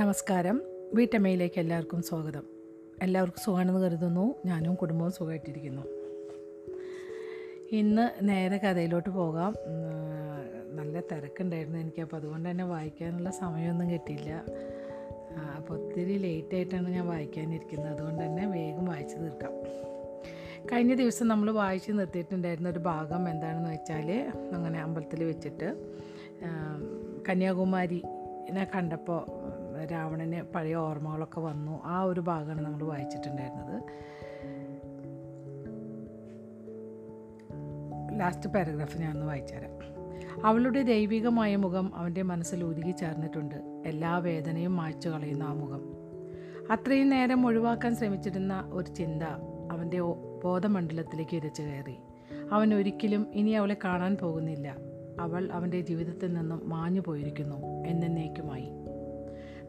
നമസ്കാരം. 0.00 0.60
വീട്ടമ്മയിലേക്ക് 0.94 1.58
എല്ലാവർക്കും 1.60 2.02
സ്വാഗതം. 2.02 2.44
എല്ലാവർക്കും 3.02 3.42
സുഖമാണെന്ന് 3.44 3.80
കരുതുന്നു. 3.80 4.34
ഞാനും 4.46 4.74
കുടുംബവും 4.74 5.12
സുഖമായിട്ടിരിക്കുന്നു. 5.12 5.82
ഇന്ന് 7.72 8.28
നേരെ 8.28 8.58
കഥയിലോട്ട് 8.58 9.10
പോകാം. 9.10 9.54
നല്ല 10.76 11.00
തിരക്കുണ്ടായിരുന്നു 11.00 11.78
എനിക്ക്. 11.78 12.02
അപ്പോൾ 12.02 12.16
അതുകൊണ്ട് 12.16 12.50
തന്നെ 12.50 12.64
വായിക്കാനുള്ള 12.64 13.30
സമയമൊന്നും 13.30 13.90
കിട്ടിയില്ല. 13.90 14.44
അപ്പോൾ 15.56 15.74
ഒത്തിരി 15.78 16.18
ലേറ്റായിട്ടാണ് 16.18 16.88
ഞാൻ 16.88 17.06
വായിക്കാനിരിക്കുന്നത്. 17.06 17.92
അതുകൊണ്ട് 17.92 18.24
തന്നെ 18.24 18.46
വേഗം 18.46 18.84
വായിച്ചു 18.84 19.16
തീർക്കാം. 19.16 19.52
കഴിഞ്ഞ 20.72 20.94
ദിവസം 20.94 21.28
നമ്മൾ 21.28 21.50
വായിച്ച് 21.50 21.92
നിർത്തിയിട്ടുണ്ടായിരുന്ന 21.92 22.68
ഒരു 22.68 22.78
ഭാഗം 22.78 23.28
എന്താണെന്ന് 23.28 23.70
വെച്ചാൽ 23.70 24.10
അങ്ങനെ 24.52 24.80
അമ്പലത്തിൽ 24.80 25.24
വെച്ചിട്ട് 25.24 25.68
കന്യാകുമാരി 27.28 28.02
കന്യാകുമാരിനെ 28.50 28.70
കണ്ടപ്പോൾ 28.76 29.22
രാവണന് 29.84 30.52
പഴയ 30.52 30.74
ഓർമ്മകളൊക്കെ 30.74 31.40
വന്നു. 31.40 31.80
ആ 31.84 32.02
ഒരു 32.02 32.20
ഭാഗമാണ് 32.20 32.60
നമ്മൾ 32.60 32.84
വായിച്ചിട്ടുണ്ടായിരുന്നത്. 32.84 33.82
ലാസ്റ്റ് 38.20 38.50
പാരഗ്രാഫ് 38.50 38.98
ഞാനൊന്ന് 38.98 39.26
വായിച്ചുതരാം. 39.26 39.90
അവളുടെ 40.46 40.82
ദൈവികമായ 40.82 41.56
മുഖം 41.56 41.96
അവന്റെ 41.96 42.22
മനസ്സിൽ 42.22 42.64
ഒതുങ്ങി 42.64 42.92
ചേർന്നിട്ടുണ്ട്. 42.92 43.82
എല്ലാ 43.86 44.18
വേദനയും 44.18 44.76
മായ്ച്ചു 44.76 45.08
കളയുന്ന 45.08 45.42
ആ 45.42 45.52
മുഖം. 45.52 45.80
അത്രയും 46.72 47.08
നേരം 47.08 47.46
ഒഴിവാക്കാൻ 47.46 47.96
ശ്രമിച്ചിരുന്ന 47.96 48.70
ഒരു 48.72 48.94
ചിന്ത 48.94 49.22
അവന്റെ 49.72 50.00
ബോധമണ്ഡലത്തിലേക്ക് 50.44 51.36
ഇരച്ചു 51.36 51.62
കയറി. 51.62 51.96
അവൻ 52.52 52.74
ഒരിക്കലും 52.74 53.26
ഇനി 53.32 53.50
അവളെ 53.50 53.76
കാണാൻ 53.84 54.16
പോകുന്നില്ല. 54.16 54.76
അവൾ 55.20 55.48
അവന്റെ 55.52 55.80
ജീവിതത്തിൽ 55.80 56.32
നിന്നും 56.32 56.68
മാഞ്ഞു 56.68 57.00
പോയിരിക്കുന്നു 57.06 57.86
എന്നേക്കുമായി 57.86 58.79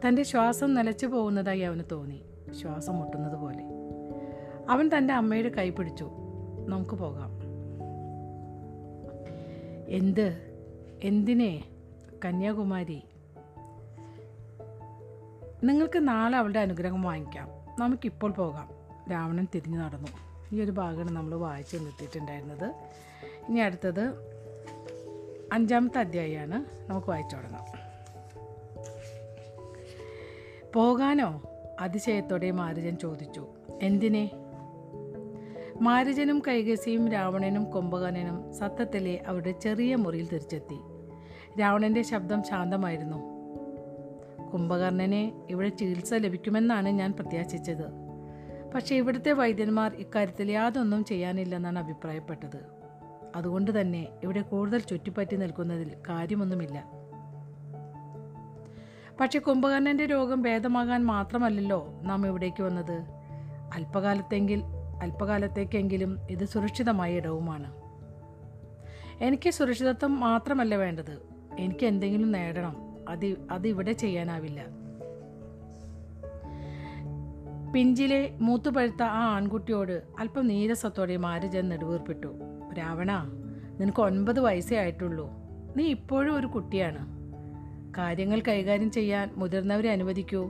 തന്റെ 0.08 0.24
ശ്വാസം 0.24 0.74
നിലച്ചു 0.74 1.06
പോകുന്നതായി 1.06 1.60
അവന് 1.60 1.84
തോന്നി. 1.92 2.22
ശ്വാസം 2.62 2.96
മുട്ടുന്നത് 2.96 3.36
പോലെ. 3.36 3.64
അവൻ 4.70 4.90
തന്റെ 4.98 5.14
അമ്മയുടെ 5.14 5.50
കൈ 5.50 5.70
പിടിച്ചു. 5.70 6.12
നമുക്ക് 6.68 6.96
പോകാം. 6.96 7.42
എന്ത്? 9.88 10.58
എന്തിനെ? 11.04 11.64
കന്യാകുമാരി. 12.26 13.04
നിങ്ങൾക്ക് 15.64 16.08
നാളെ 16.08 16.38
അവളുടെ 16.38 16.60
അനുഗ്രഹം 16.60 17.02
വാങ്ങിക്കാം. 17.02 17.50
നമുക്കിപ്പോൾ 17.80 18.32
പോകാം. 18.32 18.70
രാവണൻ 19.12 19.48
തിരിഞ്ഞു 19.56 19.78
നടന്നു. 19.78 20.08
ഈ 20.54 20.62
ഒരു 20.62 20.72
ഭാഗമാണ് 20.72 21.12
നമ്മൾ 21.12 21.36
വായിച്ചു 21.36 21.78
നിർത്തിയിട്ടുണ്ടായിരുന്നത്. 21.78 22.74
ഇനി 23.50 23.60
അടുത്തത് 23.60 24.14
അഞ്ചാമത്തെ 25.54 26.00
അധ്യായമാണ്. 26.00 26.92
നമുക്ക് 26.92 27.08
വായിച്ചു 27.08 27.36
തുടങ്ങാം. 27.36 27.91
പോകാനോ? 30.76 31.42
അതിശയത്തോടെ 31.80 32.52
മാരുജൻ 32.52 32.98
ചോദിച്ചു. 32.98 33.48
എന്തിനെ? 33.82 34.32
മാരുജനും 35.82 36.42
കൈകസിയും 36.48 37.12
രാവണനും 37.12 37.72
കുംഭകർണനും 37.72 38.54
സത്തത്തിലെ 38.54 39.22
അവരുടെ 39.28 39.52
ചെറിയ 39.52 39.96
മുറിയിൽ 39.96 40.28
തിരിച്ചെത്തി. 40.28 40.80
രാവണന്റെ 41.62 42.02
ശബ്ദം 42.02 42.44
ശാന്തമായിരുന്നു. 42.44 43.32
കുംഭകർണനെ 44.54 45.34
ഇവിടെ 45.50 45.70
ചികിത്സ 45.70 46.14
ലഭിക്കുമെന്നാണ് 46.14 46.90
ഞാൻ 46.90 47.12
പ്രത്യാശിച്ചത്. 47.12 47.86
പക്ഷേ 48.76 48.96
ഇവിടുത്തെ 48.96 49.32
വൈദ്യന്മാർ 49.32 49.96
ഇക്കാര്യത്തിൽ 49.96 50.52
യാതൊന്നും 50.52 51.06
ചെയ്യാനില്ലെന്നാണ് 51.06 51.80
അഭിപ്രായപ്പെട്ടത്. 51.80 52.66
അതുകൊണ്ട് 53.36 53.82
തന്നെ 53.82 54.08
ഇവിടെ 54.24 54.42
കൂടുതൽ 54.42 54.80
ചുറ്റിപ്പറ്റി 54.80 55.36
നിൽക്കുന്നതിൽ 55.36 55.92
കാര്യമൊന്നുമില്ല. 56.10 57.01
പക്ഷെ 59.22 59.40
കുംഭകർണന്റെ 59.40 60.06
രോഗം 60.06 60.42
ഭേദമാകാൻ 60.42 61.06
മാത്രമല്ലല്ലോ 61.06 62.00
നാം 62.04 62.28
ഇവിടേക്ക് 62.28 62.64
വന്നത്. 62.64 63.04
അല്പകാലത്തെങ്കിൽ 63.74 64.64
അല്പകാലത്തേക്കെങ്കിലും 65.02 66.18
ഇത് 66.30 66.46
സുരക്ഷിതമായ 66.46 67.14
ഇടവുമാണ്. 67.14 67.74
എനിക്ക് 69.24 69.50
സുരക്ഷിതത്വം 69.50 70.20
മാത്രമല്ല 70.20 70.76
വേണ്ടത്. 70.76 71.22
എനിക്ക് 71.60 71.86
എന്തെങ്കിലും 71.86 72.31
നേടണം. 72.31 72.76
അത് 73.10 73.36
അതിവിടെ 73.52 73.92
ചെയ്യാനാവില്ല. 73.92 74.66
പിഞ്ചിലെ 77.74 78.38
മൂത്തുപഴുത്ത 78.42 79.04
ആ 79.04 79.36
ആൺകുട്ടിയോട് 79.36 80.02
അല്പം 80.20 80.48
നീരസത്തോടെ 80.48 81.18
മാരുജൻ 81.18 81.70
നെടുവീർപ്പിട്ടു. 81.70 82.36
രാവണ 82.78 83.24
നിനക്ക് 83.80 84.02
ഒൻപത് 84.02 84.40
വയസ്സേ 84.40 84.78
ആയിട്ടുള്ളൂ. 84.78 85.30
നീ 85.78 85.84
ഇപ്പോഴും 85.84 86.36
ഒരു 86.36 86.48
കുട്ടിയാണ്. 86.48 87.21
കാര്യങ്ങൾ 87.97 88.41
കൈകാര്യം 88.47 88.91
ചെയ്യാൻ 88.91 89.31
മുതിർന്നവരെ 89.34 89.90
അനുവദിക്കൂ. 89.90 90.50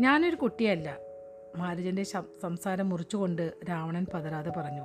ഞാനൊരു 0.00 0.36
കുട്ടിയല്ല. 0.36 0.96
മാരുജന്റെ 1.56 2.02
സംസാരം 2.42 2.88
മുറിച്ചുകൊണ്ട് 2.88 3.52
രാവണൻ 3.70 4.06
പതരാതെ 4.14 4.50
പറഞ്ഞു. 4.50 4.82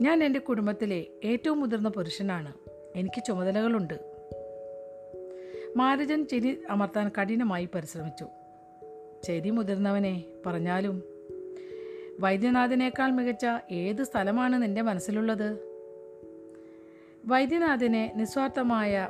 ഞാൻ 0.00 0.24
എന്റെ 0.24 0.40
കുടുംബത്തിലെ 0.40 1.06
ഏറ്റവും 1.24 1.60
മുതിർന്ന 1.60 1.88
പുരുഷനാണ്. 1.88 2.52
എനിക്ക് 2.96 3.22
ചുമതലകളുണ്ട്. 3.24 4.12
മാരുജൻ 5.76 6.26
ചിരി 6.26 6.62
അമർത്താൻ 6.70 7.10
കഠിനമായി 7.20 7.68
പരിശ്രമിച്ചു. 7.74 8.26
ചെരി 9.24 9.50
മുതിർന്നവനെ 9.50 10.24
പറഞ്ഞാലും 10.46 11.02
വൈദ്യനാഥനേക്കാൾ 12.20 13.10
മികച്ച 13.10 13.46
ഏത് 13.70 14.04
സ്ഥലമാണ് 14.04 14.62
നിന്റെ 14.62 14.82
മനസ്സിലുള്ളത്? 14.82 15.68
വൈദ്യനാഥനെ 17.26 18.12
നിസ്വാർത്ഥമായ 18.16 19.08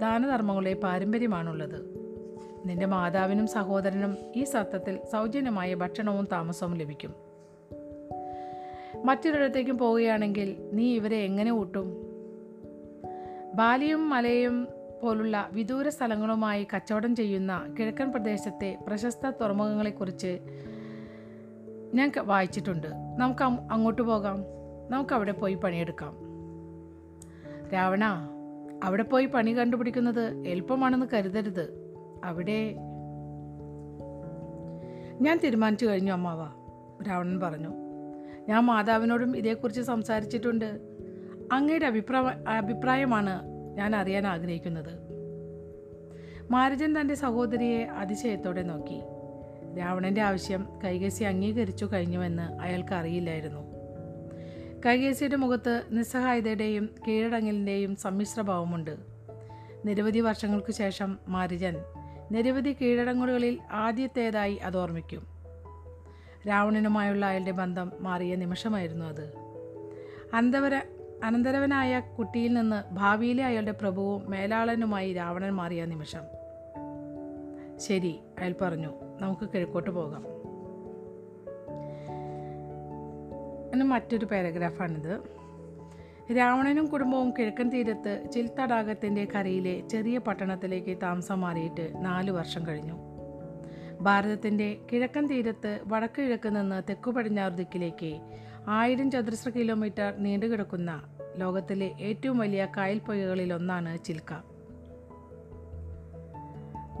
ദാനധർമ്മങ്ങളുടെ 0.00 0.74
പാരമ്പര്യമാണുള്ളത്. 0.74 2.06
നിന്റെ 2.64 2.86
മാതാവിനും 2.86 3.46
സഹോദരനും 3.46 4.16
ഈ 4.36 4.44
സത്വത്തിൽ 4.44 4.98
സൗജന്യമായ 5.12 5.74
ഭക്ഷണവും 5.74 6.28
താമസവും 6.32 6.74
ലഭിക്കും. 6.74 7.14
മറ്റൊരിടത്തേക്കും 9.04 9.78
പോവുകയാണെങ്കിൽ 9.78 10.70
നീ 10.72 10.94
ഇവരെ 10.94 11.16
എങ്ങനെ 11.16 11.50
ഊട്ടും? 11.50 12.06
ബാലിയും 13.54 14.10
മലയും 14.10 14.68
പോലുള്ള 15.02 15.48
വിദൂര 15.52 15.88
സ്ഥലങ്ങളുമായി 15.88 16.66
കച്ചവടം 16.76 17.16
ചെയ്യുന്ന 17.16 17.74
കിഴക്കൻ 17.78 18.12
പ്രദേശത്തെ 18.12 18.78
പ്രശസ്ത 18.86 19.30
തുറമുഖങ്ങളെക്കുറിച്ച് 19.30 20.38
ഞാൻ 21.94 22.12
വായിച്ചിട്ടുണ്ട്. 22.18 22.86
നമുക്ക് 23.18 23.42
അങ്ങോട്ട് 23.42 24.02
പോകാം. 24.02 24.44
നമുക്കവിടെ 24.90 25.32
പോയി 25.32 25.54
പണിയെടുക്കാം. 25.54 26.16
രാവണ 27.74 28.04
അവിടെ 28.84 29.02
പോയി 29.02 29.26
പണി 29.26 29.58
കണ്ടുപിടിക്കുന്നത് 29.58 30.46
എളുപ്പമാണെന്ന് 30.46 31.06
കരുതരുത്. 31.12 31.94
അവിടെ 32.24 32.76
ഞാൻ 35.20 35.40
തീരുമാനിച്ചു 35.44 35.86
കഴിഞ്ഞു 35.86 36.12
അമ്മാവ 36.12 36.46
രാവണൻ 37.02 37.40
പറഞ്ഞു. 37.40 37.68
ഞാൻ 38.48 38.64
മാതാവിനോടും 38.64 39.36
ഇതേക്കുറിച്ച് 39.36 39.80
സംസാരിച്ചിട്ടുണ്ട്. 39.80 40.80
അങ്ങയുടെ 41.52 41.86
അഭിപ്രായ 41.86 42.50
അഭിപ്രായമാണ് 42.56 43.42
ഞാൻ 43.74 43.96
അറിയാൻ 43.96 44.26
ആഗ്രഹിക്കുന്നത്. 44.26 45.06
മാരജൻ 46.50 47.00
തന്റെ 47.00 47.14
സഹോദരിയെ 47.14 47.84
അതിശയത്തോടെ 47.84 48.62
നോക്കി. 48.62 49.00
രാവണന്റെ 49.78 50.20
ആവശ്യം 50.20 50.68
കൈകസി 50.84 51.24
അംഗീകരിച്ചു 51.24 51.88
കഴിഞ്ഞുവെന്ന് 51.92 52.42
അയാൾക്ക് 52.42 52.94
അറിയില്ലായിരുന്നു. 52.94 53.65
കൈകേസിയുടെ 54.86 55.36
മുഖത്ത് 55.36 55.82
നിസ്സഹായതയുടെയും 55.90 56.94
കീഴടങ്ങലിന്റെയും 57.08 57.96
സമ്മിശ്രഭാവമുണ്ട്. 57.96 58.96
നിരവധി 59.84 60.20
വർഷങ്ങൾക്ക് 60.20 60.72
ശേഷം 60.72 61.18
മാരിജൻ 61.28 61.76
നിരവധി 62.32 62.72
കീഴടങ്ങലുകളിൽ 62.72 63.58
ആദ്യത്തേതായി 63.72 64.54
അത് 64.54 64.76
ഓർമ്മിക്കും. 64.76 65.26
രാവണനുമായുള്ള 66.48 67.26
അയാളുടെ 67.26 67.50
ബന്ധം 67.50 67.92
മാറിയ 68.00 68.34
നിമിഷമായിരുന്നു 68.34 69.06
അത്. 69.06 69.32
അന്തവര 70.34 70.80
അനന്തരവനായ 71.24 72.00
കുട്ടിയിൽ 72.18 72.54
നിന്ന് 72.54 72.94
ഭാവിയിലെ 72.94 73.44
അയാളുടെ 73.44 73.72
പ്രഭുവും 73.72 74.30
മേലാളനുമായി 74.30 75.12
രാവണൻ 75.12 75.50
മാറിയ 75.50 75.84
നിമിഷം. 75.84 76.22
ശരി 77.76 78.20
അയാൾ 78.38 78.54
പറഞ്ഞു. 78.60 78.90
നമുക്ക് 79.20 79.48
കിഴക്കോട്ട് 79.48 79.90
പോകാം. 79.90 80.35
ഇനി 83.72 83.82
മറ്റൊരു 83.82 84.24
പാരഗ്രാഫാണിത്. 84.24 85.36
രാവണനും 86.36 86.86
കുടുംബവും 86.86 87.30
കിഴക്കൻ 87.30 87.68
തീരത്ത് 87.68 88.30
ചിൽ 88.32 88.50
തടാകത്തിന്റെ 88.60 89.28
കരയിലെ 89.34 89.88
ചെറിയ 89.88 90.18
പട്ടണത്തിലേക്ക് 90.18 90.98
താമസം 91.02 91.40
മാറിയിട്ട് 91.40 91.92
നാല് 91.96 92.30
വർഷം 92.30 92.66
കഴിഞ്ഞു. 92.66 92.98
ഭാരതത്തിന്റെ 94.00 94.80
കിഴക്കൻ 94.92 95.26
തീരത്ത് 95.26 95.80
വടക്ക് 95.86 96.22
കിഴക്ക് 96.22 96.56
നിന്ന് 96.56 96.82
തെക്കു 96.88 97.10
പടിഞ്ഞാറ് 97.10 97.52
ദിക്കിലേക്ക് 97.52 98.20
ആയിരം 98.68 99.10
ചതുരശ്ര 99.10 99.50
കിലോമീറ്റർ 99.50 100.14
നീണ്ടുകിടക്കുന്ന 100.18 101.02
ലോകത്തിലെ 101.36 101.94
ഏറ്റവും 102.00 102.38
വലിയ 102.38 102.68
കായൽ 102.76 102.98
പുഴകളിലൊന്നാണ് 102.98 104.04
ചിൽക്ക. 104.04 104.32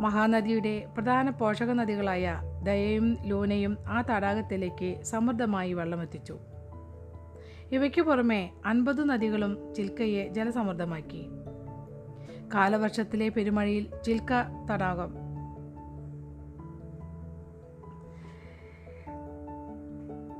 മഹാനദിയുടെ 0.00 0.86
പ്രധാന 0.94 1.30
പോഷക 1.30 1.72
നദികളായ 1.72 2.40
ദയയും 2.62 3.18
ലൂനയും 3.24 3.76
ആ 3.86 4.02
തടാകത്തിലേക്ക് 4.02 5.02
സമൃദ്ധമായി 5.02 5.72
വെള്ളമെത്തിച്ചു. 5.72 6.38
ഇവയ്ക്കു 7.72 8.00
പുറമെ 8.00 8.50
അൻപത് 8.66 9.08
നദികളും 9.08 9.74
ചിൽക്കയെ 9.74 10.28
ജലസമൃദ്ധമാക്കി. 10.28 11.28
കാലവർഷത്തിലെ 12.54 13.28
പെരുമഴയിൽ 13.28 13.88
ചിൽക്ക 14.06 14.30
തടാകം. 14.70 15.14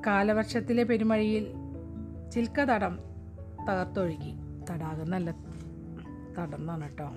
കാലവർഷത്തിലെ 0.07 0.83
പെരുമഴയിൽ 0.83 1.55
ചിൽക്ക 2.31 2.61
തടം 2.61 2.99
തകർത്തൊഴുകി. 3.71 4.35
തടാകം 4.71 5.11
നല്ല 5.11 5.31
തടം 6.39 6.55
എന്നാണ് 6.55 6.89
കേട്ടോ 6.89 7.11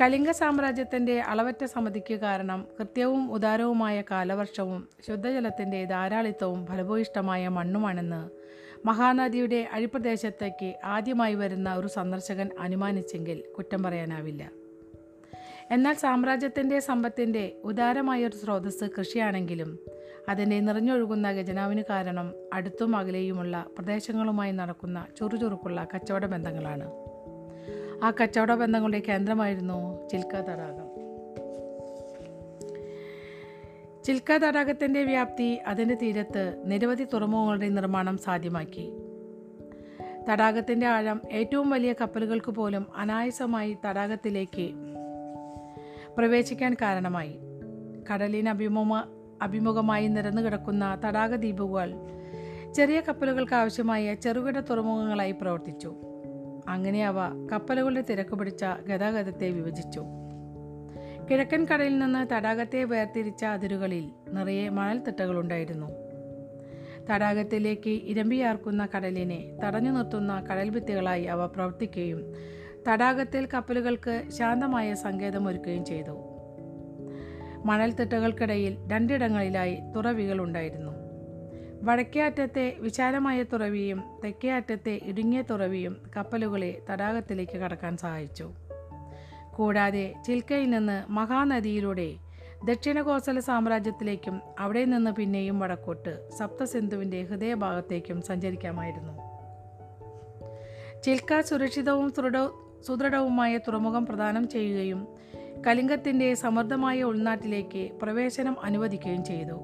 കലിംഗ 0.00 0.30
സാമ്രാജ്യത്തിന്റെ 0.30 1.20
അളവറ്റ 1.20 1.64
സമിതിക്ക് 1.64 2.14
കാരണം 2.14 2.66
കൃത്യവും 2.78 3.32
ഉദാരവുമായ 3.32 4.02
കാലവർഷവും 4.10 4.88
ശുദ്ധജലത്തിന്റെ 5.08 5.84
ധാരാളിത്തവും 5.84 6.66
ഫലഭൂയിഷ്ടമായ 6.66 7.48
മണ്ണുമാണെന്ന് 7.48 8.37
മഹാനദിയുടെ 8.84 9.68
അഴിപ്രദേശത്തേക്ക് 9.72 10.74
ആദ്യമായി 10.84 11.34
വരുന്ന 11.34 11.74
ഒരു 11.74 11.86
സന്ദർശകൻ 11.86 12.50
അനുമാനിച്ചെങ്കിൽ 12.60 13.42
കുറ്റം 13.56 13.82
പറയാനാവില്ല. 13.82 14.50
എന്നാൽ 15.70 15.94
സാമ്രാജ്യത്തിന്റെ 15.94 16.78
സമ്പത്തിന്റെ 16.78 17.60
ഉദാരമായ 17.64 18.26
ഒരു 18.26 18.36
സ്രോതസ്സ് 18.36 18.84
കൃഷിയാണെങ്കിലും 18.98 19.78
അതിനെ 20.28 20.60
നിറഞ്ഞൊഴുകുന്ന 20.60 21.28
ഖജനാവിന് 21.28 21.82
കാരണം 21.90 22.34
അടുത്തും 22.52 22.96
അകലെയുമുള്ള 22.96 23.66
പ്രദേശങ്ങളുമായി 23.78 24.52
നടക്കുന്ന 24.52 25.06
ചുറുചുറുക്കുള്ള 25.18 25.86
കച്ചവട 25.94 26.26
ബന്ധങ്ങളാണ്. 26.26 26.90
ആ 28.04 28.12
കച്ചവട 28.22 28.54
ബന്ധങ്ങളുടെ 28.54 29.00
കേന്ദ്രമായിരുന്നു 29.00 30.08
ചിൽക്ക 30.08 30.34
തടാകം. 30.34 30.87
ചിൽക്ക 34.08 34.32
തടാകത്തിന്റെ 34.32 35.04
വ്യാപ്തി 35.04 35.54
അതിന്റെ 35.66 35.94
തീരത്ത് 35.94 36.62
നിരവധി 36.64 37.04
തുറമുഖങ്ങളുടെ 37.04 37.68
നിർമ്മാണം 37.68 38.18
സാധ്യമാക്കി. 38.18 38.92
തടാകത്തിന്റെ 40.30 40.86
ആഴം 40.86 41.20
ഏറ്റവും 41.32 41.70
വലിയ 41.70 41.92
കപ്പലുകൾക്ക് 41.92 42.50
പോലും 42.50 42.86
അനായാസമായി 42.96 43.76
തടാകത്തിലേക്ക് 43.86 44.70
പ്രവേശിക്കാൻ 46.18 46.74
കാരണമായി. 46.74 47.38
കടലിന് 48.12 48.48
അഭിമുഖ 48.48 49.02
അഭിമുഖമായി 49.42 50.08
നിരന്നു 50.08 50.42
കിടക്കുന്ന 50.42 51.00
തടാക 51.04 51.34
ദ്വീപുകൾ 51.34 51.94
ചെറിയ 52.74 53.00
കപ്പലുകൾക്ക് 53.00 53.54
ആവശ്യമായ 53.54 54.14
ചെറുകിട 54.14 54.60
തുറമുഖങ്ങളായി 54.60 55.32
പ്രവർത്തിച്ചു. 55.32 55.94
അങ്ങനെ 56.68 57.06
അവ 57.06 57.48
കപ്പലുകളുടെ 57.52 58.00
തിരക്ക് 58.00 58.36
പിടിച്ച 58.36 58.64
ഗതാഗതത്തെ 58.64 59.50
വിഭജിച്ചു. 59.50 60.04
കിഴക്കൻ 61.30 61.64
കടലിൽ 61.64 61.98
നിന്ന് 61.98 62.34
തടാകത്തെ 62.34 62.84
വേർതിരിച്ച 62.84 63.44
അതിരുകളിൽ 63.44 64.10
നിറയെ 64.28 64.68
മണൽത്തിട്ടകളുണ്ടായിരുന്നു. 64.68 65.88
തടാകത്തിലേക്ക് 67.10 67.90
ഇരമ്പിയാർക്കുന്ന 67.90 68.88
കടലിനെ 68.96 69.58
തടഞ്ഞു 69.64 69.90
നിർത്തുന്ന 69.90 70.46
കടൽ 70.50 70.70
ഭിത്തികളായി 70.70 71.24
അവ 71.24 71.46
പ്രവർത്തിക്കുകയും 71.46 72.34
തടാകത്തിൽ 72.88 73.48
കപ്പലുകൾക്ക് 73.54 74.22
ശാന്തമായ 74.38 74.94
സങ്കേതമൊരുക്കുകയും 74.94 75.84
ചെയ്തു. 75.84 76.14
മണൽത്തിട്ടകൾക്കിടയിൽ 77.64 78.78
രണ്ടിടങ്ങളിലായി 78.92 79.78
തുറവികൾ 79.96 80.40
ഉണ്ടായിരുന്നു. 80.40 80.92
വടക്കേ 81.82 82.20
അറ്റത്തെ 82.20 82.76
വിശാലമായ 82.80 83.42
തുറവിയും 83.42 84.04
തെക്കേ 84.24 84.50
അറ്റത്തെ 84.50 85.00
ഇടുങ്ങിയ 85.04 85.42
തുറവിയും 85.42 85.96
കപ്പലുകളെ 86.16 86.78
തടാകത്തിലേക്ക് 86.90 87.58
കടക്കാൻ 87.58 87.96
സഹായിച്ചു. 87.96 88.67
കൂടാതെ 89.58 90.14
ചിൽക്കയിൽ 90.26 90.70
നിന്ന് 90.70 91.12
മഹാനദിയിലൂടെ 91.12 92.14
ദക്ഷിണ 92.64 93.02
കോസല 93.02 93.38
സാമ്രാജ്യത്തിലേക്കും 93.38 94.40
അവിടെ 94.58 94.84
നിന്ന് 94.84 95.10
പിന്നെയും 95.10 95.60
വടക്കോട്ട് 95.60 96.30
സപ്തസിന്ധുവിന്റെ 96.30 97.22
ഹൃദയഭാഗത്തേക്കും 97.22 98.22
സഞ്ചരിക്കാമായിരുന്നു. 98.22 99.12
ചിൽക്ക 101.02 101.40
സുരക്ഷിതവും 101.40 102.10
സുദൃഢ 102.10 102.36
സുദൃഢവുമായ 102.86 103.56
തുറമുഖം 103.56 104.06
പ്രദാനം 104.06 104.48
ചെയ്യുകയും 104.48 105.08
കലിംഗത്തിന്റെ 105.66 106.34
സമൃദ്ധമായ 106.34 107.02
ഉൾനാട്ടിലേക്ക് 107.02 107.92
പ്രവേശനം 107.92 108.56
അനുവദിക്കുകയും 108.62 109.24
ചെയ്തു. 109.24 109.60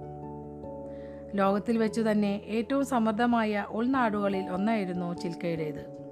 ലോകത്തിൽ 1.34 1.78
വെച്ചു 1.78 2.00
തന്നെ 2.00 2.42
ഏറ്റവും 2.46 2.86
സമൃദ്ധമായ 2.86 3.66
ഉൾനാടുകളിൽ 3.70 4.50
ഒന്നായിരുന്നു 4.50 5.14
ചിൽക്കയുടേത്. 5.14 6.03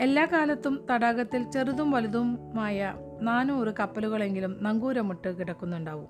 എല്ലാ 0.00 0.24
കാലത്തും 0.24 0.86
തടാകത്തിൽ 0.90 1.50
ചെറുതും 1.50 1.90
വലുതുമായ 1.90 2.94
നാനൂറ് 3.20 3.74
കപ്പലുകളെങ്കിലും 3.80 4.56
നങ്കൂരമിട്ട് 4.62 5.38
കിടക്കുന്നുണ്ടാവും. 5.38 6.08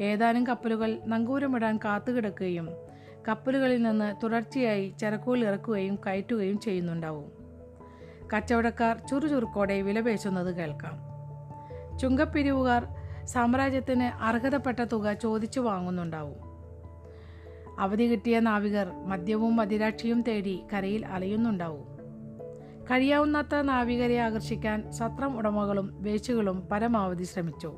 ഏതാനും 0.00 0.46
കപ്പലുകൾ 0.46 1.00
നങ്കൂരമിടാൻ 1.06 1.76
കാത്തുകിടക്കുകയും 1.76 2.68
കപ്പലുകളിൽ 3.28 3.82
നിന്ന് 3.82 4.14
തുടർച്ചയായി 4.22 4.94
ചരക്കുകൾ 5.00 5.38
ഇറക്കുകയും 5.38 5.98
കയറ്റുകയും 6.06 6.60
ചെയ്യുന്നുണ്ടാവും. 6.60 7.32
കച്ചവടക്കാർ 8.36 9.06
ചുറുചുറുക്കോടെ 9.10 9.82
വിലപേശുന്നത് 9.82 10.56
കേൾക്കാം. 10.56 10.98
ചുങ്കപ്പിരിവുകാർ 11.98 12.86
സാമ്രാജ്യത്തിന് 13.24 14.22
അർഹതപ്പെട്ട 14.22 14.80
തുക 14.80 15.12
ചോദിച്ചു 15.12 15.60
വാങ്ങുന്നുണ്ടാവും. 15.60 16.52
അവധി 17.80 18.04
കിട്ടിയ 18.04 18.40
നാവികർ 18.40 18.92
മദ്യവും 19.06 19.56
മദിരാക്ഷിയും 19.56 20.22
തേടി 20.22 20.62
കരയിൽ 20.72 21.06
അലയുന്നുണ്ടാവും. 21.06 21.91
കഴിയാവുന്നത്ര 22.90 23.60
നാവികരെ 23.60 24.18
ആകർഷിക്കാൻ 24.18 24.92
സത്രം 24.92 25.36
ഉടമകളും 25.36 26.02
വേശുകളും 26.02 26.68
പരമാവധി 26.72 27.24
ശ്രമിച്ചു. 27.24 27.76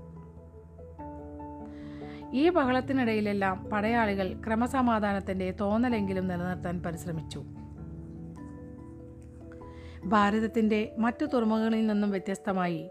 ഈ 2.33 2.49
ബഹളത്തിനിടയിലെല്ലാം 2.49 3.65
പടയാളികൾ 3.65 4.41
ക്രമസമാധാനത്തിന്റെ 4.47 5.51
തോന്നലെങ്കിലും 5.51 6.29
നിലനിർത്താൻ 6.29 6.83
പരിശ്രമിച്ചു. 6.83 7.45
ഭാരതത്തിന്റെ 10.05 10.95
മറ്റു 10.99 11.25
തുറമുഖങ്ങളിൽ 11.25 11.87
നിന്നും 11.87 12.11
വ്യത്യസ്തമായി 12.11 12.91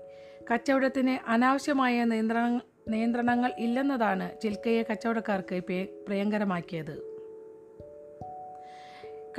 കച്ചവടത്തിന് 0.52 1.30
അനാവശ്യമായ 1.30 2.04
നിയന്ത്രണ 2.04 2.60
നിയന്ത്രണങ്ങൾ 2.90 3.54
ഇല്ലെന്നതാണ് 3.58 4.42
ചിൽക്കയെ 4.42 4.84
കച്ചവടക്കാർക്ക് 4.92 5.64
പ്രിയങ്കരമാക്കിയത്. 6.08 7.13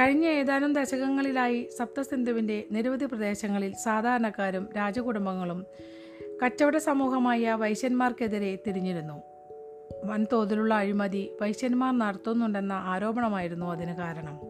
കഴിഞ്ഞ 0.01 0.27
ഏതാനും 0.27 0.73
ദശകങ്ങളിലായി 0.73 1.69
സപ്തസിന്ധുവിന്റെ 1.79 2.65
നിരവധി 2.73 3.05
പ്രദേശങ്ങളിൽ 3.05 3.75
സാധാരണക്കാരും 3.75 4.69
രാജകുടുംബങ്ങളും 4.77 5.67
കച്ചവട 6.45 6.77
സമൂഹമായ 6.77 7.53
വൈശ്യന്മാർക്കെതിരെ 7.53 8.59
തിരിഞ്ഞിരുന്നു. 8.67 9.23
വൻതോതിലുള്ള 10.05 10.75
അഴിമതി 10.75 11.31
വൈശ്യന്മാർ 11.43 11.99
നടത്തുന്നുണ്ടെന്ന 11.99 12.73
ആരോപണമായിരുന്നു 12.73 13.67
അതിന് 13.67 13.97
കാരണം. 13.97 14.41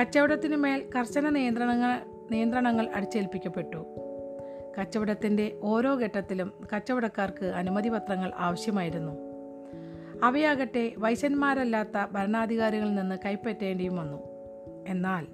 കച്ചവടത്തിനു 0.00 0.56
മേൽ 0.56 0.90
കർശന 0.96 1.28
നിയന്ത്രണങ്ങൾ 1.28 2.00
നിയന്ത്രണങ്ങൾ 2.30 2.88
അടിച്ചേൽപ്പിക്കപ്പെട്ടു. 2.94 3.86
കച്ചവടത്തിന്റെ 4.80 5.58
ഓരോ 5.62 5.94
ഘട്ടത്തിലും 5.94 6.52
കച്ചവടക്കാർക്ക് 6.76 7.46
അനുമതി 7.46 7.88
പത്രങ്ങൾ 7.88 8.32
ആവശ്യമായിരുന്നു. 8.36 9.23
അവയാകട്ടെ 10.24 10.92
വൈശ്യന്മാരല്ലാത്ത 10.98 12.06
ഭരണാധികാരികളിൽ 12.12 12.94
നിന്ന് 12.94 13.18
കൈപ്പറ്റേണ്ടിയും 13.24 13.96
വന്നു. 13.96 14.18
എന്നാൽ 14.88 15.26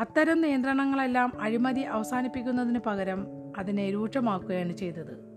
അത്തരം 0.00 0.40
നിയന്ത്രണങ്ങളെല്ലാം 0.40 1.40
അഴിമതി 1.40 1.80
അവസാനിപ്പിക്കുന്നതിന് 1.80 2.78
പകരം 2.78 3.26
അതിനെ 3.58 3.92
രൂക്ഷമാക്കുകയാണ് 3.92 4.72
ചെയ്തത്. 4.72 5.34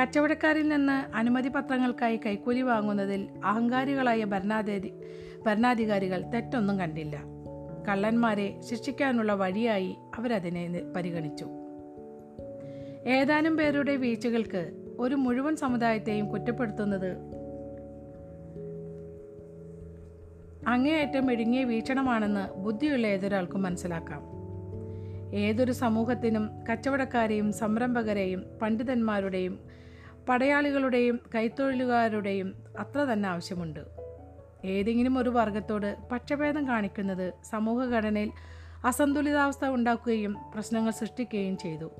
കച്ചവടക്കാരിൽ 0.00 0.68
നിന്ന് 0.68 1.16
അനുമതി 1.16 1.48
പത്രങ്ങൾക്കായി 1.48 2.20
കൈക്കൂലി 2.26 2.60
വാങ്ങുന്നതിൽ 2.60 3.28
അഹങ്കാരികളായ 3.44 4.24
ഭരണാധി 4.24 4.92
ഭരണാധികാരികൾ 5.46 6.22
തെറ്റൊന്നും 6.22 6.78
കണ്ടില്ല. 6.78 7.22
കള്ളന്മാരെ 7.88 8.60
ശിക്ഷിക്കാനുള്ള 8.60 9.34
വഴിയായി 9.34 9.96
അവരതിനെ 10.18 10.82
പരിഗണിച്ചു. 10.96 11.63
ഏതാനും 13.06 13.56
പേരുടെ 13.56 13.96
വീഴ്ചകൾക്ക് 13.96 14.94
ഒരു 14.98 15.14
മുഴുവൻ 15.14 15.56
സമുദായത്തെയും 15.56 16.28
കുറ്റപ്പെടുത്തുന്നത്. 16.28 17.16
അങ്ങേയറ്റം 20.68 21.32
ഇടുങ്ങിയ 21.32 21.64
വീക്ഷണമാണെന്ന് 21.64 22.54
ബുദ്ധിയുള്ള 22.54 23.06
ഏതൊരാൾക്കും 23.06 23.62
മനസ്സിലാക്കാം. 23.62 24.22
ഏതൊരു 25.34 25.72
സമൂഹത്തിനും 25.72 26.50
കച്ചവടക്കാരെയും 26.72 27.52
സംരംഭകരെയും 27.52 28.44
പണ്ഡിതന്മാരുടെയും 28.62 29.58
പടയാളികളുടെയും 30.28 31.20
കൈത്തൊഴിലുകാരുടെയും 31.34 32.54
അത്ര 32.78 32.98
തന്നെ 32.98 33.28
ആവശ്യമുണ്ട്. 33.28 33.80
ഏതെങ്കിലും 34.64 35.18
ഒരു 35.18 35.30
വർഗത്തോട് 35.30 35.96
പക്ഷഭേദം 36.12 36.68
കാണിക്കുന്നത് 36.68 37.32
സമൂഹഘടനയിൽ 37.44 38.30
അസന്തുലിതാവസ്ഥ 38.84 39.64
ഉണ്ടാക്കുകയും 39.66 40.36
പ്രശ്നങ്ങൾ 40.54 40.90
സൃഷ്ടിക്കുകയും 40.90 41.56
ചെയ്തു. 41.56 41.90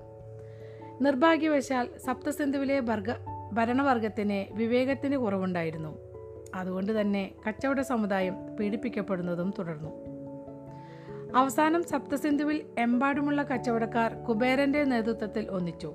നിർഭാഗ്യവശാൽ 1.01 1.89
സപ്തസിന്ധുവിലെ 1.99 2.81
വർഗ 2.81 3.13
ഭരണവർഗത്തിന് 3.53 4.57
വിവേകത്തിന് 4.57 5.17
കുറവുണ്ടായിരുന്നു. 5.17 5.99
അതുകൊണ്ട് 6.55 7.01
തന്നെ 7.01 7.31
കച്ചവട 7.49 7.81
സമുദായം 7.81 8.57
പീഡിപ്പിക്കപ്പെടുന്നതും 8.57 9.55
തുടർന്നു. 9.59 9.91
അവസാനം 11.37 11.83
സപ്തസിന്ധുവിൽ 11.83 12.67
എമ്പാടുമുള്ള 12.79 13.43
കച്ചവടക്കാർ 13.43 14.15
കുബേരന്റെ 14.15 14.85
നേതൃത്വത്തിൽ 14.85 15.51
ഒന്നിച്ചു. 15.51 15.95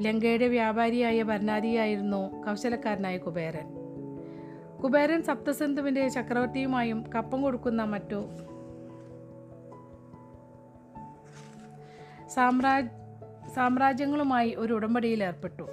ലങ്കയുടെ 0.00 0.48
വ്യാപാരിയായ 0.48 1.22
ഭരണാധിയായിരുന്നു 1.22 2.42
കൗശലക്കാരനായ 2.46 3.16
കുബേരൻ. 3.16 3.76
കുബേരൻ 4.84 5.22
സപ്തസിന്ധുവിന്റെ 5.22 6.08
ചക്രവർത്തിയുമായും 6.08 7.04
കപ്പം 7.14 7.42
കൊടുക്കുന്ന 7.42 7.84
മറ്റു 7.84 8.24
സാമ്രാജ് 12.28 13.05
സാമ്രാജ്യങ്ങളുമായി 13.54 14.54
ഒരു 14.58 14.72
ഉടമ്പടിയിൽ 14.72 15.24
ഏർപ്പെട്ടു. 15.24 15.66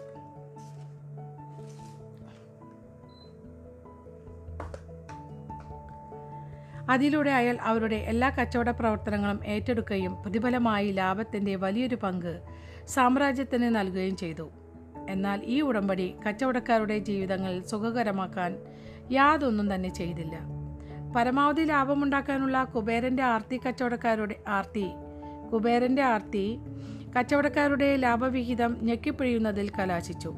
അതിലൂടെ 6.89 7.31
അയാൾ 7.31 7.57
അവരുടെ 7.61 7.95
എല്ലാ 7.95 8.29
കച്ചവട 8.29 8.69
പ്രവർത്തനങ്ങളും 8.69 9.45
ഏറ്റെടുക്കുകയും 9.45 10.21
പ്രതിഫലമായി 10.21 10.91
ലാഭത്തിന്റെ 10.91 11.55
വലിയൊരു 11.55 11.95
പങ്ക് 11.95 12.41
സാമ്രാജ്യത്തിന് 12.87 13.75
നൽകുകയും 13.75 14.17
ചെയ്തു. 14.17 14.49
എന്നാൽ 15.09 15.41
ഈ 15.43 15.61
ഉടമ്പടി 15.61 16.15
കച്ചവടക്കാരുടെ 16.27 16.97
ജീവിതങ്ങൾ 16.97 17.61
സുഖകരമാക്കാൻ 17.61 18.57
യാതൊന്നും 19.11 19.75
തന്നെ 19.75 19.89
ചെയ്തില്ല. 19.89 20.39
പരമാവധി 21.15 21.61
ലാഭമുണ്ടാക്കാനുള്ള 21.61 22.63
കുബേരന്റെ 22.63 23.23
ആർത്തി 23.23 23.59
കച്ചവടക്കാരുടെ 23.67 24.35
ആർത്തി 24.47 24.91
കുബേരന്റെ 25.53 26.01
ആർത്തി 26.01 26.59
കച്ചവടക്കാരുടെ 27.17 27.95
ലാഭവിഹിതം 27.95 28.77
ഞെക്കിപ്പിഴിയുന്നതിൽ 28.81 29.69
കലാശിച്ചു. 29.69 30.33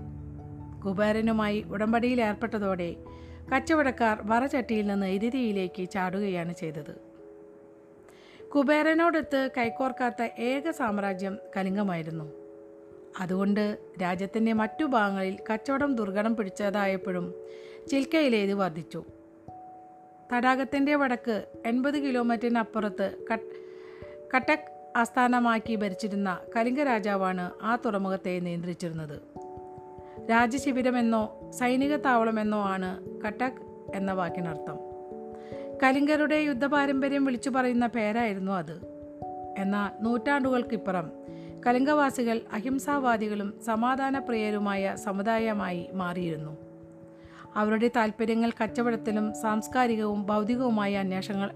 കുബേരനുമായി 0.86 1.62
ഉടമ്പടിയിൽ 1.62 2.22
ഏർപ്പെട്ടതോടെ 2.22 2.96
കച്ചവടക്കാർ 3.56 4.18
വറചട്ടിയിൽ 4.26 4.88
നിന്ന് 4.88 5.08
എരിതിയിലേക്ക് 5.08 5.90
ചാടുകയാണ് 5.90 6.54
ചെയ്തത്. 6.54 6.96
കുബേരനോടൊത്ത് 8.56 9.50
കൈക്കോർക്കാത്ത 9.58 10.24
ഏക 10.40 10.70
സാമ്രാജ്യം 10.70 11.38
കലിംഗമായിരുന്നു. 11.58 12.32
അതുകൊണ്ട് 13.20 13.78
രാജ്യത്തിന്റെ 14.02 14.54
മറ്റു 14.54 14.86
ഭാഗങ്ങളിൽ 14.86 15.38
കച്ചവടം 15.54 15.96
ദുർഘടം 15.96 16.36
പിടിച്ചതായപ്പോഴും 16.36 17.34
ചിൽക്കയിലേത് 17.88 18.54
വർദ്ധിച്ചു. 18.54 19.04
തടാകത്തിന്റെ 20.34 20.96
വടക്ക് 20.96 21.46
എൺപത് 21.66 22.00
കിലോമീറ്ററിനപ്പുറത്ത് 22.04 23.26
കട്ട് 23.34 23.66
കട്ടക് 24.36 24.75
ആസ്ഥാനമാക്കി 24.96 25.76
ഭരിച്ചിരുന്ന 25.76 26.40
കലിംഗ 26.56 26.82
രാജാവാണ് 26.82 27.52
ആ 27.64 27.78
തുറമുഖത്തെ 27.86 28.40
നിയന്ത്രിച്ചിരുന്നത്. 28.40 29.22
രാജശിബിരമെന്നോ 30.30 31.52
സൈനിക 31.60 31.96
താവളമെന്നോ 31.96 32.62
ആണ് 32.62 33.22
കട്ടക് 33.22 33.92
എന്ന 33.96 34.14
വാക്കിനർത്ഥം. 34.14 34.78
കലിംഗരുടെ 35.84 36.36
യുദ്ധപാരമ്പര്യം 36.36 37.26
വിളിച്ചു 37.26 37.50
പറയുന്ന 37.50 37.88
പേരായിരുന്നു 37.88 38.52
അത്. 38.52 38.82
എന്നാൽ 39.58 40.04
നൂറ്റാണ്ടുകൾക്കിപ്പുറം 40.04 41.12
കലിംഗവാസികൾ 41.68 42.42
അഹിംസാവാദികളും 42.54 43.54
സമാധാനപ്രിയരുമായ 43.66 44.96
സമുദായമായി 44.96 45.90
മാറിയിരുന്നു. 45.94 46.58
അവരുടെ 47.56 47.92
താൽപ്പര്യങ്ങൾ 47.96 48.52
കച്ചവടത്തിലും 48.64 49.34
സാംസ്കാരികവും 49.42 50.26
ഭൗതികവുമായ 50.26 50.96
അന്വേഷണങ്ങൾ 50.96 51.52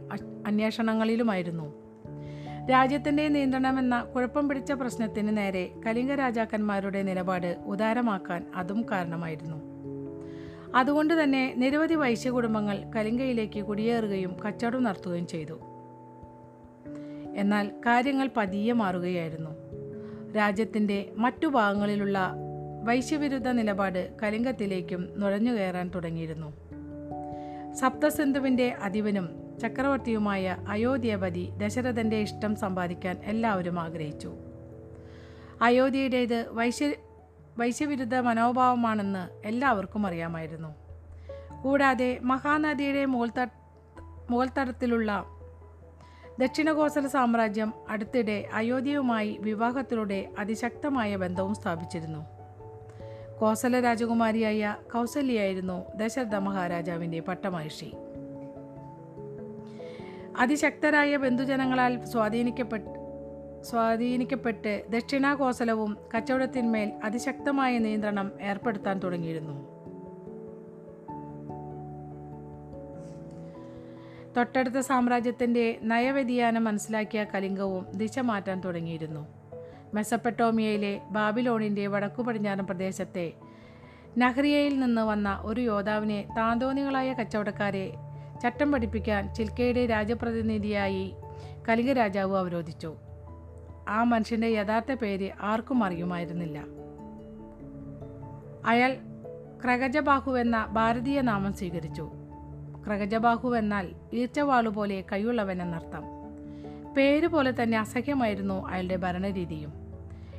അന്വേഷണങ്ങളിലുമായിരുന്നു. 0.48 1.89
രാജ്യത്തിന്റെ 2.70 3.28
നിയന്ത്രണമെന്ന 3.28 4.04
കുഴപ്പം 4.04 4.50
പിടിച്ച 4.50 4.72
പ്രശ്നത്തിന് 4.72 5.38
നേരെ 5.38 5.72
കലിംഗ 5.86 6.12
രാജാക്കന്മാരുടെ 6.12 7.02
നിലപാട് 7.02 7.58
ഉദാരമാക്കാൻ 7.66 8.52
അതും 8.56 8.86
കാരണമായിരുന്നു. 8.92 9.58
അതുകൊണ്ട് 10.76 11.24
തന്നെ 11.24 11.54
നിരവധി 11.58 11.96
വൈശ്യ 11.96 12.30
കുടുംബങ്ങൾ 12.30 12.92
കലിംഗയിലേക്ക് 12.96 13.64
കുടിയേറുകയും 13.64 14.36
കച്ചവടം 14.46 14.84
നടത്തുകയും 14.84 15.28
ചെയ്തു. 15.28 15.60
എന്നാൽ 17.36 17.68
കാര്യങ്ങൾ 17.68 18.30
പതിയെ 18.38 18.74
മാറുകയായിരുന്നു. 18.74 19.50
രാജ്യത്തിന്റെ 20.34 21.14
മറ്റു 21.18 21.48
ഭാഗങ്ങളിലുള്ള 21.48 22.34
വൈശ്യവിരുദ്ധ 22.84 23.48
നിലപാട് 23.48 24.16
കലിംഗത്തിലേക്കും 24.24 25.10
നുഴഞ്ഞുകയറാൻ 25.18 25.92
തുടങ്ങിയിരുന്നു. 25.96 26.54
സപ്തസിന്ധുവിന്റെ 27.74 28.76
അധിപനും 28.82 29.39
ചക്രവർത്തിയുമായ 29.60 30.58
അയോധ്യപതി 30.68 31.50
ദശരഥന്റെ 31.58 32.16
ഇഷ്ടം 32.16 32.56
സമ്പാദിക്കാൻ 32.56 33.18
എല്ലാവരും 33.24 33.80
ആഗ്രഹിച്ചു. 33.80 34.34
അയോധ്യയുടേത് 35.62 36.48
വൈശ്യ 36.52 36.94
വൈശ്യവിരുദ്ധ 37.58 38.16
മനോഭാവമാണെന്ന് 38.16 39.48
എല്ലാവർക്കും 39.48 40.08
അറിയാമായിരുന്നു. 40.08 40.76
കൂടാതെ 41.64 42.20
മഹാനദിയുടെ 42.24 43.06
മുകൾത്ത 43.06 43.48
മുകൾത്തടത്തിലുള്ള 44.30 45.26
ദക്ഷിണകോസല 46.40 47.08
സാമ്രാജ്യം 47.08 47.74
അടുത്തിടെ 47.90 48.50
അയോധ്യയുമായി 48.54 49.38
വിവാഹത്തിലൂടെ 49.42 50.30
അതിശക്തമായ 50.40 51.16
ബന്ധവും 51.16 51.56
സ്ഥാപിച്ചിരുന്നു. 51.56 52.26
കോസല 53.40 53.80
രാജകുമാരിയായ 53.80 54.76
കൗസല്യായിരുന്നു 54.94 55.86
ദശരഥ 55.96 56.36
മഹാരാജാവിന്റെ 56.36 57.20
പട്ടമഹിഷി 57.20 57.94
അതിശക്തരായ 60.40 61.18
ബന്ധുജനങ്ങളാൽ 61.18 62.06
സ്വാധീനിക്കപ്പെട്ട് 62.06 63.00
സ്വാധീനിക്കപ്പെട്ട് 63.64 64.86
ദക്ഷിണാകോസലവും 64.90 65.98
കച്ചവടത്തിന്മേൽ 66.16 66.92
അതിശക്തമായ 67.04 67.78
നിയന്ത്രണം 67.78 68.32
ഏർപ്പെടുത്താൻ 68.42 69.00
തുടങ്ങിയിരുന്നു. 69.00 69.80
തൊട്ടടുത്ത 74.38 74.80
സാമ്രാജ്യത്തിന്റെ 74.80 75.80
നയവ്യതിയാനം 75.82 76.64
മനസ്സിലാക്കിയ 76.64 77.24
കലിംഗവും 77.24 77.86
ദിശ 77.96 78.20
മാറ്റാൻ 78.20 78.62
തുടങ്ങിയിരുന്നു. 78.62 79.28
മെസപ്പട്ടോമിയയിലെ 79.94 81.02
ബാബിലോണിന്റെ 81.10 81.88
വടക്കു 81.88 82.22
പടിഞ്ഞാറൻ 82.22 82.66
പ്രദേശത്തെ 82.66 83.34
നഹ്രിയയിൽ 84.18 84.80
നിന്ന് 84.80 85.02
വന്ന 85.02 85.40
ഒരു 85.42 85.62
യോദ്ധാവിനെ 85.62 86.26
താന്തോന്നികളായ 86.38 87.14
കച്ചവടക്കാരെ 87.14 87.94
ചട്ടം 88.42 88.72
പഠിപ്പിക്കാൻ 88.72 89.34
ചിൽക്കയുടെ 89.34 89.86
രാജപ്രതിനിധിയായി 89.86 91.16
കലിംഗ 91.70 91.92
രാജാവ് 91.92 92.38
അവരോധിച്ചു. 92.38 92.96
ആ 93.90 94.04
മനുഷ്യന്റെ 94.04 94.48
യഥാർത്ഥ 94.48 94.94
പേര് 94.94 95.30
ആർക്കും 95.42 95.84
അറിയുമായിരുന്നില്ല. 95.84 96.64
അയാൾ 98.66 98.98
ക്രഗജബാഹു 99.64 100.32
എന്ന 100.32 100.68
ഭാരതീയ 100.70 101.22
നാമം 101.22 101.54
സ്വീകരിച്ചു. 101.54 102.12
ക്രഗജബാഹു 102.88 103.58
എന്നാൽ 103.58 103.90
ഈർച്ചവാളു 104.14 104.70
പോലെ 104.70 105.04
കൈയുള്ളവൻ 105.12 105.62
എന്നർത്ഥം. 105.62 106.04
പേര് 106.98 107.28
പോലെ 107.28 107.64
തന്നെ 107.64 107.80
അസഹ്യമായിരുന്നു 107.80 108.68
അയാളുടെ 108.68 108.96
ഭരണരീതിയും. 108.96 109.74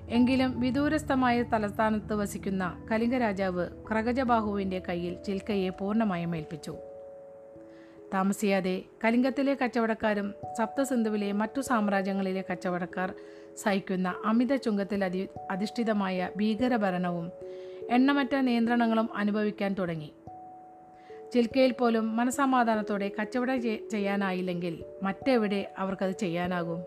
എങ്കിലും 0.09 0.61
വിദൂരസ്ഥമായ 0.61 1.42
തലസ്ഥാനത്ത് 1.42 2.14
വസിക്കുന്ന 2.14 2.85
കലിംഗ 2.92 3.14
രാജാവ് 3.14 3.69
ക്രഗജബാഹുവിന്റെ 3.90 4.83
കയ്യിൽ 4.88 5.16
ചിൽക്കയെ 5.26 5.69
പൂർണമായും 5.69 6.37
ഏൽപ്പിച്ചു. 6.37 6.76
താമസിയാതെ 8.14 8.83
കലിംഗത്തിലെ 9.05 9.57
കച്ചവടക്കാരും 9.64 10.35
സപ്തസിന്ധുവിലെ 10.59 11.33
മറ്റു 11.33 11.61
സാമ്രാജ്യങ്ങളിലെ 11.61 12.45
കച്ചവടക്കാർ 12.52 13.14
സഹിക്കുന്ന 13.57 14.23
അമിത 14.25 14.57
ചുങ്കത്തിൽ 14.57 15.05
അധി 15.05 15.29
അധിഷ്ഠിതമായ 15.50 16.31
ഭീകരഭരണവും 16.37 17.33
എണ്ണമറ്റ 17.90 18.35
നിയന്ത്രണങ്ങളും 18.35 19.09
അനുഭവിക്കാൻ 19.17 19.75
തുടങ്ങി. 19.75 20.12
ചിൽക്കയിൽ 21.33 21.71
പോലും 21.71 22.17
മനസമാധാനത്തോടെ 22.17 23.11
കച്ചവടം 23.21 23.62
ചെയ്യാനായില്ലെങ്കിൽ 23.62 24.85
മറ്റെവിടെ 25.02 25.73
അവർക്കത് 25.79 26.11
ചെയ്യാനാകും? 26.11 26.85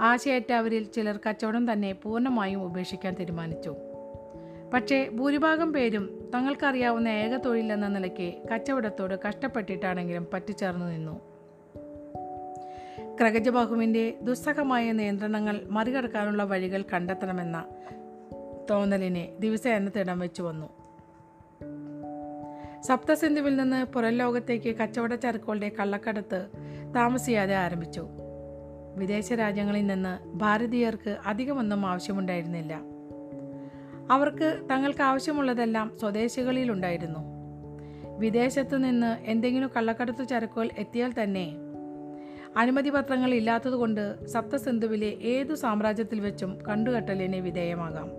ആശയറ്റവരിൽ 0.00 0.84
ചിലർ 0.84 1.20
കച്ചവടം 1.28 1.72
തന്നെ 1.72 1.92
പൂർണമായും 1.92 2.62
ഉപേക്ഷിക്കാൻ 2.62 3.14
തീരുമാനിച്ചു. 3.20 3.76
പക്ഷേ 4.74 5.08
ഭൂരിഭാഗം 5.08 5.72
പേരും 5.72 6.30
തങ്ങൾക്കറിയാവുന്ന 6.34 7.08
ഏക 7.08 7.36
തൊഴിലെന്ന 7.36 7.88
നിലയ്ക്ക് 7.88 8.48
കച്ചവടത്തോട് 8.54 9.14
കഷ്ടപ്പെട്ടിട്ടാണെങ്കിലും 9.28 10.26
പറ്റിച്ചേർന്നു 10.32 10.86
നിന്നു. 10.86 11.20
ക്രഗജബാഹുവിന്റെ 13.20 14.18
ദുസ്സഹമായ 14.22 14.92
നിയന്ത്രണങ്ങൾ 14.92 15.60
മറികടക്കാനുള്ള 15.70 16.44
വഴികൾ 16.44 16.84
കണ്ടെത്തണമെന്ന 16.92 17.64
തോന്നലിനെ 18.70 19.36
ദിവസേന 19.38 19.88
തിടം 19.88 20.18
വെച്ചു 20.18 20.42
വന്നു. 20.42 20.66
സപ്തസിന്ധുവിൽ 22.82 23.56
നിന്ന് 23.56 23.84
പുറം 23.84 24.10
ലോകത്തേക്ക് 24.10 24.76
കച്ചവട 24.76 25.14
ചരക്കുകളുടെ 25.14 25.72
കള്ളക്കടത്ത് 25.80 26.48
താമസിയാതെ 26.96 27.54
ആരംഭിച്ചു. 27.56 28.06
വിദേശ 28.96 29.32
രാജ്യങ്ങളിൽ 29.32 29.86
നിന്ന് 29.86 30.24
ഭാരതീയർക്ക് 30.24 31.16
അധികമൊന്നും 31.26 31.86
ആവശ്യമുണ്ടായിരുന്നില്ല. 31.86 32.93
അവർക്ക് 34.10 34.68
തങ്ങൾക്ക് 34.70 35.02
ആവശ്യമുള്ളതെല്ലാം 35.02 35.92
സ്വദേശികളിലുണ്ടായിരുന്നു. 36.00 37.18
വിദേശത്തു 38.18 38.76
നിന്ന് 38.76 39.16
എന്തെങ്കിലും 39.24 39.70
കള്ളക്കടത്ത് 39.76 40.28
ചരക്കുകൾ 40.28 40.68
എത്തിയാൽ 40.78 41.14
തന്നെ 41.22 41.52
അനുമതി 42.56 42.90
പത്രങ്ങൾ 42.90 43.34
ഇല്ലാത്തതുകൊണ്ട് 43.34 44.26
സപ്തസിന്ധുവിലെ 44.26 45.06
ഏതു 45.06 45.54
സാമ്രാജ്യത്തിൽ 45.54 46.20
വെച്ചും 46.20 46.58
കണ്ടുകെട്ടലിനെ 46.68 47.40
വിധേയമാകാം. 47.40 48.10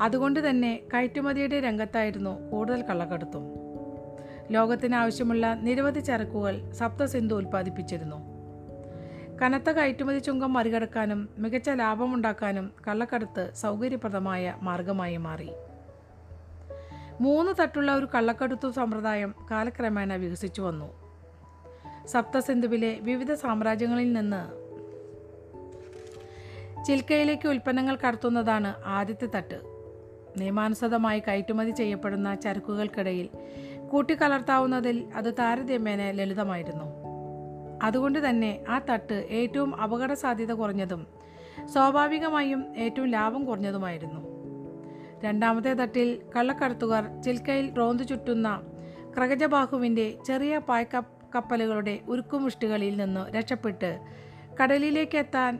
അതുകൊണ്ട് 0.00 0.50
തന്നെ 0.50 0.80
കയറ്റുമതിയുടെ 0.94 1.60
രംഗത്തായിരുന്നു 1.60 2.50
കൂടുതൽ 2.50 2.82
കള്ളക്കടത്തും. 2.82 3.42
ലോകത്തിന് 4.50 4.94
ആവശ്യമുള്ള 4.94 5.54
നിരവധി 5.54 6.00
ചരക്കുകൾ 6.00 6.70
സപ്തസിന്ധു 6.70 7.34
ഉൽപ്പാദിപ്പിച്ചിരുന്നു. 7.34 8.35
കനത്ത 9.42 9.70
കയറ്റുമതി 9.70 10.18
ചുങ്കം 10.18 10.52
മറികടക്കാനും 10.52 11.28
മികച്ച 11.38 11.70
ലാഭമുണ്ടാക്കാനും 11.70 12.72
കള്ളക്കടത്ത് 12.88 13.54
സൗകര്യപ്രദമായ 13.54 14.54
മാർഗമായി 14.62 15.16
മാറി. 15.16 15.50
മൂന്ന് 17.20 17.52
തട്ടുള്ള 17.60 17.94
ഒരു 17.94 18.08
കള്ളക്കടുത്തു 18.14 18.70
സമ്പ്രദായം 18.70 19.34
കാലക്രമേണ 19.50 20.14
വികസിച്ചു 20.14 20.62
വന്നു. 20.62 21.06
സപ്തസിന്ധുവിലെ 22.06 22.98
വിവിധ 23.00 23.32
സാമ്രാജ്യങ്ങളിൽ 23.32 24.12
നിന്ന് 24.12 24.66
ചിൽക്കയിലേക്ക് 26.84 27.48
ഉൽപ്പന്നങ്ങൾ 27.48 27.96
കടത്തുന്നതാണ് 27.96 28.74
ആദ്യത്തെ 28.84 29.26
തട്ട്. 29.26 29.60
നിയമാനുസൃതമായി 30.36 31.20
കയറ്റുമതി 31.20 31.70
ചെയ്യപ്പെടുന്ന 31.70 32.34
ചരക്കുകൾക്കിടയിൽ 32.34 33.28
കൂട്ടിക്കലർത്താവുന്നതിൽ 33.92 35.08
അത് 35.14 35.34
താരതമ്യേന 35.38 36.10
ലളിതമായിരുന്നു. 36.10 36.95
അതുകൊണ്ട് 37.82 38.28
തന്നെ 38.28 38.64
ആ 38.68 38.78
തട്ട് 38.78 39.26
ഏറ്റവും 39.30 39.80
അപകട 39.80 40.12
സാധ്യത 40.12 40.52
കുറഞ്ഞതും 40.52 41.06
സ്വാഭാവികമായും 41.64 42.76
ഏറ്റവും 42.76 43.10
ലാഭം 43.10 43.44
കുറഞ്ഞതുമായിരുന്നു. 43.44 44.36
രണ്ടാമത്തെ 45.24 45.72
തട്ടിൽ 45.72 46.22
കള്ളക്കടത്തുകാർ 46.36 47.22
ചിൽക്കയിൽ 47.22 47.74
റോന്തു 47.74 48.02
ചുറ്റുന്ന 48.02 48.62
ക്രകജബാഹുവിന്റെ 49.16 50.18
ചെറിയ 50.26 50.58
പായ്ക്ക 50.58 51.00
കപ്പലുകളുടെ 51.34 52.00
ഉരുക്കുമുഷ്ടികളിൽ 52.08 52.96
നിന്ന് 52.96 53.32
രക്ഷപ്പെട്ട് 53.32 54.00
കടലിലേക്ക് 54.62 55.18
എത്താൻ 55.18 55.58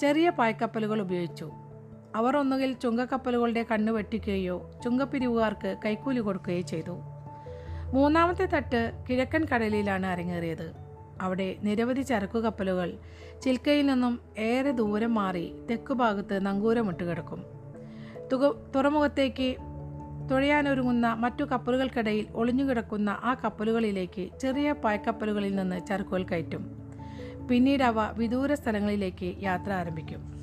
ചെറിയ 0.00 0.30
പായ്ക്കപ്പലുകൾ 0.30 1.02
ഉപയോഗിച്ചു. 1.02 1.50
അവർ 2.14 2.36
ഒന്നുകിൽ 2.36 2.72
ചുങ്കക്കപ്പലുകളുടെ 2.72 3.66
കണ്ണ് 3.70 3.92
വെട്ടിക്കുകയോ 3.92 4.70
ചുങ്കപ്പിരിവുകാർക്ക് 4.84 5.76
കൈക്കൂലി 5.84 6.20
കൊടുക്കുകയോ 6.20 6.60
ചെയ്തു. 6.60 6.98
മൂന്നാമത്തെ 7.94 8.44
തട്ട് 8.44 8.92
കിഴക്കൻ 9.10 9.46
കടലിലാണ് 9.54 10.06
അരങ്ങേറിയത്. 10.06 10.85
അവിടെ 11.20 11.56
നിരവധി 11.62 12.02
ചരക്കു 12.02 12.38
കപ്പലുകൾ 12.38 12.98
ചിൽക്കയിൽ 13.42 13.86
നിന്നും 13.86 14.20
ഏറെ 14.38 14.70
ദൂരം 14.70 15.14
മാറി 15.14 15.52
തെക്കുഭാഗത്ത് 15.70 16.46
നങ്കൂരമിട്ട് 16.46 17.04
കിടക്കും 17.04 17.44
തുക 18.32 18.72
തുറമുഖത്തേക്ക് 18.74 19.56
തുഴയാനൊരുങ്ങുന്ന 20.30 21.12
മറ്റു 21.12 21.44
കപ്പലുകൾക്കിടയിൽ 21.44 22.26
ഒളിഞ്ഞുകിടക്കുന്ന 22.34 23.10
ആ 23.10 23.34
കപ്പലുകളിലേക്ക് 23.34 24.28
ചെറിയ 24.38 24.72
പായ്ക്കപ്പലുകളിൽ 24.72 25.56
നിന്ന് 25.56 25.86
ചരക്കുകൾ 25.86 26.22
കയറ്റും. 26.22 26.86
പിന്നീട് 27.50 27.82
അവ 27.82 28.12
വിദൂര 28.12 28.54
സ്ഥലങ്ങളിലേക്ക് 28.54 29.34
യാത്ര 29.42 29.72
ആരംഭിക്കും. 29.72 30.36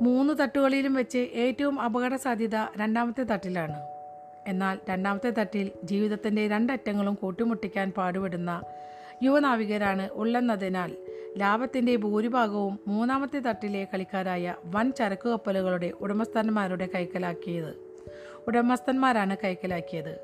മൂന്ന് 0.00 0.34
തട്ടുകളിലും 0.40 0.94
വെച്ച് 0.94 1.18
ഏറ്റവും 1.18 1.80
അപകട 1.80 2.16
സാധ്യത 2.16 2.56
രണ്ടാമത്തെ 2.76 3.22
തട്ടിലാണ്. 3.22 3.91
എന്നാൽ 4.46 4.78
രണ്ടാമത്തെ 4.90 5.30
തട്ടിൽ 5.30 5.70
ജീവിതത്തിന്റെ 5.84 6.48
രണ്ടറ്റങ്ങളും 6.48 7.14
കൂട്ടിമുട്ടിക്കാൻ 7.14 7.90
പാടുപെടുന്ന 7.90 8.62
യുവനാവികരാണ് 9.22 10.08
ഉള്ളെന്നതിനാൽ 10.12 10.92
ലാഭത്തിന്റെ 11.38 11.96
ഭൂരിഭാഗവും 11.96 12.78
മൂന്നാമത്തെ 12.86 13.38
തട്ടിലെ 13.38 13.84
കളിക്കാരായ 13.84 14.54
വൻ 14.64 14.92
ചരക്കു 14.92 15.28
കപ്പലുകളുടെ 15.28 15.92
ഉടമസ്ഥന്മാരുടെ 16.00 16.88
കൈക്കലാക്കിയത്. 16.94 17.74
ഉടമസ്ഥന്മാരാണ് 18.46 19.36
കൈക്കലാക്കിയത്. 19.44 20.18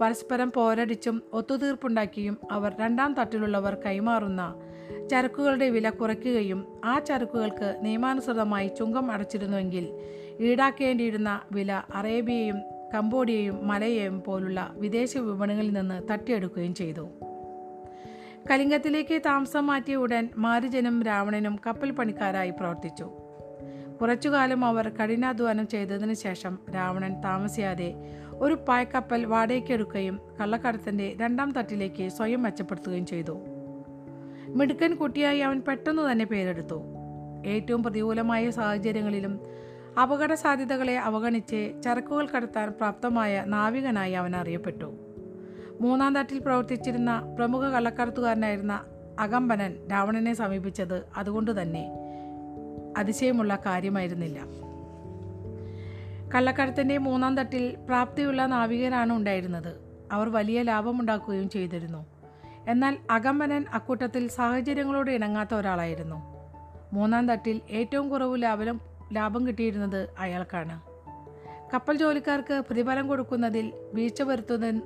പരസ്പരം 0.00 0.52
പോരടിച്ചും 0.52 1.22
ഒത്തുതീർപ്പുണ്ടാക്കിയും 1.32 2.38
അവർ 2.50 2.74
രണ്ടാം 2.80 3.14
തട്ടിലുള്ളവർ 3.14 3.74
കൈമാറുന്ന 3.74 4.54
ചരക്കുകളുടെ 5.10 5.70
വില 5.70 5.90
കുറയ്ക്കുകയും 5.90 6.80
ആ 6.84 6.98
ചരക്കുകൾക്ക് 6.98 7.78
നിയമാനുസൃതമായി 7.82 8.68
ചുങ്കം 8.68 9.10
അടച്ചിരുന്നുവെങ്കിൽ 9.10 9.88
ഈടാക്കേണ്ടിയിരുന്ന 10.40 11.40
വില 11.52 11.82
അറേബ്യയും 11.94 12.73
കംബോഡിയയും 12.94 13.68
മലയയും 13.68 14.22
പോലുള്ള 14.22 14.72
വിദേശ 14.76 15.18
വിപണികളിൽ 15.18 15.72
നിന്ന് 15.72 16.12
തട്ടിയെടുക്കുകയും 16.12 16.74
ചെയ്തു. 16.74 17.08
കലിംഗത്തിലേക്ക് 18.50 19.20
താമസം 19.26 19.66
മാറ്റിയ 19.66 19.96
ഉടൻ 19.96 20.28
മാരുജനും 20.36 21.02
രാവണനും 21.02 21.58
കപ്പൽ 21.66 21.90
പണിക്കാരായി 21.90 22.50
പ്രവർത്തിച്ചു. 22.50 23.10
കുറച്ചുകാലം 24.00 24.64
അവർ 24.64 24.88
കഠിനാധ്വാനം 24.88 25.68
ചെയ്തതിനു 25.68 26.14
ശേഷം 26.14 26.58
രാവണൻ 26.74 27.20
താമസിയാതെ 27.20 27.94
ഒരു 28.32 28.54
പായ്ക്കപ്പൽ 28.68 29.24
വാടകയ്ക്കെടുക്കുകയും 29.24 30.20
കള്ളക്കടത്തിന്റെ 30.40 31.16
രണ്ടാം 31.20 31.52
തട്ടിലേക്ക് 31.52 32.08
സ്വയം 32.08 32.42
മെച്ചപ്പെടുത്തുകയും 32.42 33.06
ചെയ്തു. 33.06 33.38
മിടുക്കൻ 34.48 34.94
കുട്ടിയായി 34.94 35.38
അവൻ 35.38 35.60
പെട്ടെന്ന് 35.60 36.12
തന്നെ 36.12 36.24
പേരെടുത്തു. 36.24 36.82
ഏറ്റവും 37.46 37.82
പ്രതികൂലമായ 37.82 38.50
സാഹചര്യങ്ങളിലും 38.50 39.40
അപകട 40.02 40.34
സാധ്യതകളെ 40.34 40.98
അവഗണിച്ച് 40.98 41.82
ചരക്കുകൾ 41.84 42.26
കടത്താൻ 42.26 42.68
പ്രാപ്തമായ 42.68 43.44
നാവികനായി 43.46 44.12
അവൻ 44.12 44.36
അറിയപ്പെട്ടു. 44.36 44.94
മൂന്നാം 45.80 46.18
തട്ടിൽ 46.18 46.38
പ്രവർത്തിച്ചിരുന്ന 46.38 47.36
പ്രമുഖ 47.38 47.68
കള്ളക്കടത്തുകാരനായിരുന്ന 47.68 48.84
അകമ്പനൻ 49.18 49.76
രാവണനെ 49.92 50.34
സമീപിച്ചത് 50.34 51.02
അതുകൊണ്ട് 51.16 51.62
തന്നെ 51.62 51.92
അതിശയമുള്ള 52.96 53.58
കാര്യമായിരുന്നില്ല. 53.66 54.38
കള്ളക്കടത്തിന്റെ 56.34 56.98
മൂന്നാം 56.98 57.36
തട്ടിൽ 57.36 57.76
പ്രാപ്തിയുള്ള 57.86 58.46
നാവികരാണ് 58.46 59.12
ഉണ്ടായിരുന്നത്. 59.12 59.80
അവർ 60.12 60.28
വലിയ 60.28 60.62
ലാഭമുണ്ടാക്കുകയും 60.62 61.48
ചെയ്തിരുന്നു. 61.48 62.06
എന്നാൽ 62.68 62.98
അകമ്പനൻ 63.10 63.64
അക്കൂട്ടത്തിൽ 63.74 64.28
സാഹചര്യങ്ങളോട് 64.28 65.10
ഇണങ്ങാത്ത 65.10 65.54
ഒരാളായിരുന്നു. 65.54 66.16
മൂന്നാം 66.92 67.32
തട്ടിൽ 67.32 67.60
ഏറ്റവും 67.70 68.08
കുറവ് 68.08 68.42
ലാഭം 68.42 68.93
ലാഭം 69.14 69.46
കിട്ടിയിരുന്നത് 69.46 70.08
അയാൾക്കാണ്. 70.18 70.80
കപ്പൽ 71.74 71.96
ജോലിക്കാർക്ക് 71.96 72.62
പ്രതിഫലം 72.66 73.08
കൊടുക്കുന്നതിൽ 73.08 73.72
വീഴ്ച 73.94 74.22
വരുത്തുന്ന 74.22 74.82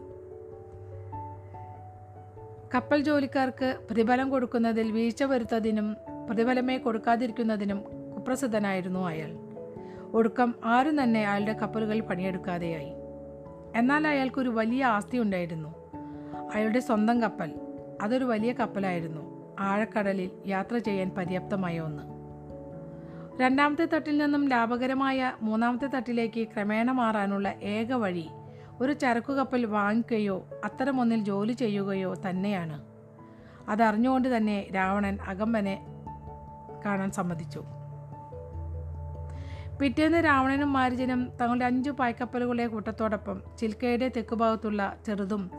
കപ്പൽ 2.74 3.02
ജോലിക്കാർക്ക് 3.02 3.78
പ്രതിഫലം 3.86 4.30
കൊടുക്കുന്നതിൽ 4.30 4.92
വീഴ്ച 4.92 5.22
വരുത്തതിനും 5.22 5.96
പ്രതിഫലമേ 6.26 6.78
കൊടുക്കാതിരിക്കുന്നതിനും 6.78 7.82
കുപ്രസിദ്ധനായിരുന്നു 8.16 9.00
അയാൾ. 9.00 9.36
ഒടുക്കം 10.12 10.54
ആരും 10.64 11.02
തന്നെ 11.02 11.20
അയാളുടെ 11.20 11.52
കപ്പലുകളിൽ 11.52 12.00
പണിയെടുക്കാതെയായി. 12.00 12.92
എന്നാൽ 13.74 14.06
അയാൾക്കൊരു 14.06 14.48
വലിയ 14.48 14.84
ആസ്തി 14.84 15.18
ഉണ്ടായിരുന്നു. 15.18 15.74
അയാളുടെ 16.54 16.80
സ്വന്തം 16.80 17.22
കപ്പൽ. 17.22 17.50
അതൊരു 18.02 18.24
വലിയ 18.24 18.52
കപ്പലായിരുന്നു. 18.52 19.54
ആഴക്കടലിൽ 19.60 20.30
യാത്ര 20.46 20.78
ചെയ്യാൻ 20.78 21.10
പര്യാപ്തമായ 21.18 21.80
ഒന്ന്. 21.80 22.17
രണ്ടാമത്തെ 23.40 23.84
തട്ടിൽ 23.84 24.18
നിന്നും 24.18 24.48
ലാഭകരമായ 24.48 25.32
മൂന്നാമത്തെ 25.42 25.86
തട്ടിലേക്ക് 25.86 26.48
ക്രമേണ 26.48 26.90
മാറാനുള്ള 26.90 27.48
ഏക 27.62 27.92
വഴി 27.92 28.28
ഒരു 28.80 28.92
ചരക്കു 28.92 29.32
കപ്പൽ 29.32 29.66
വാങ്ങിക്കുകയോ 29.66 30.48
അത്തരമൊന്നിൽ 30.64 31.24
ജോലി 31.24 31.52
ചെയ്യുകയോ 31.52 32.14
തന്നെയാണ്. 32.14 32.84
അതറിഞ്ഞുകൊണ്ട് 33.68 34.36
തന്നെ 34.36 34.68
രാവണൻ 34.74 35.18
അകമ്പനെ 35.26 35.86
കാണാൻ 36.84 37.10
സമ്മതിച്ചു. 37.10 37.64
പിറ്റേന്ന് 39.80 40.24
രാവണനും 40.24 40.72
മാരുജനും 40.72 41.30
തങ്ങളുടെ 41.40 41.64
അഞ്ചു 41.64 41.90
പായ്ക്കപ്പലുകളെ 41.90 42.66
കൂട്ടത്തോടൊപ്പം 42.66 43.42
ചിൽക്കയുടെ 43.58 44.08
തെക്കുഭാഗത്തുള്ള 44.08 44.96
ചെറുതും 45.06 45.50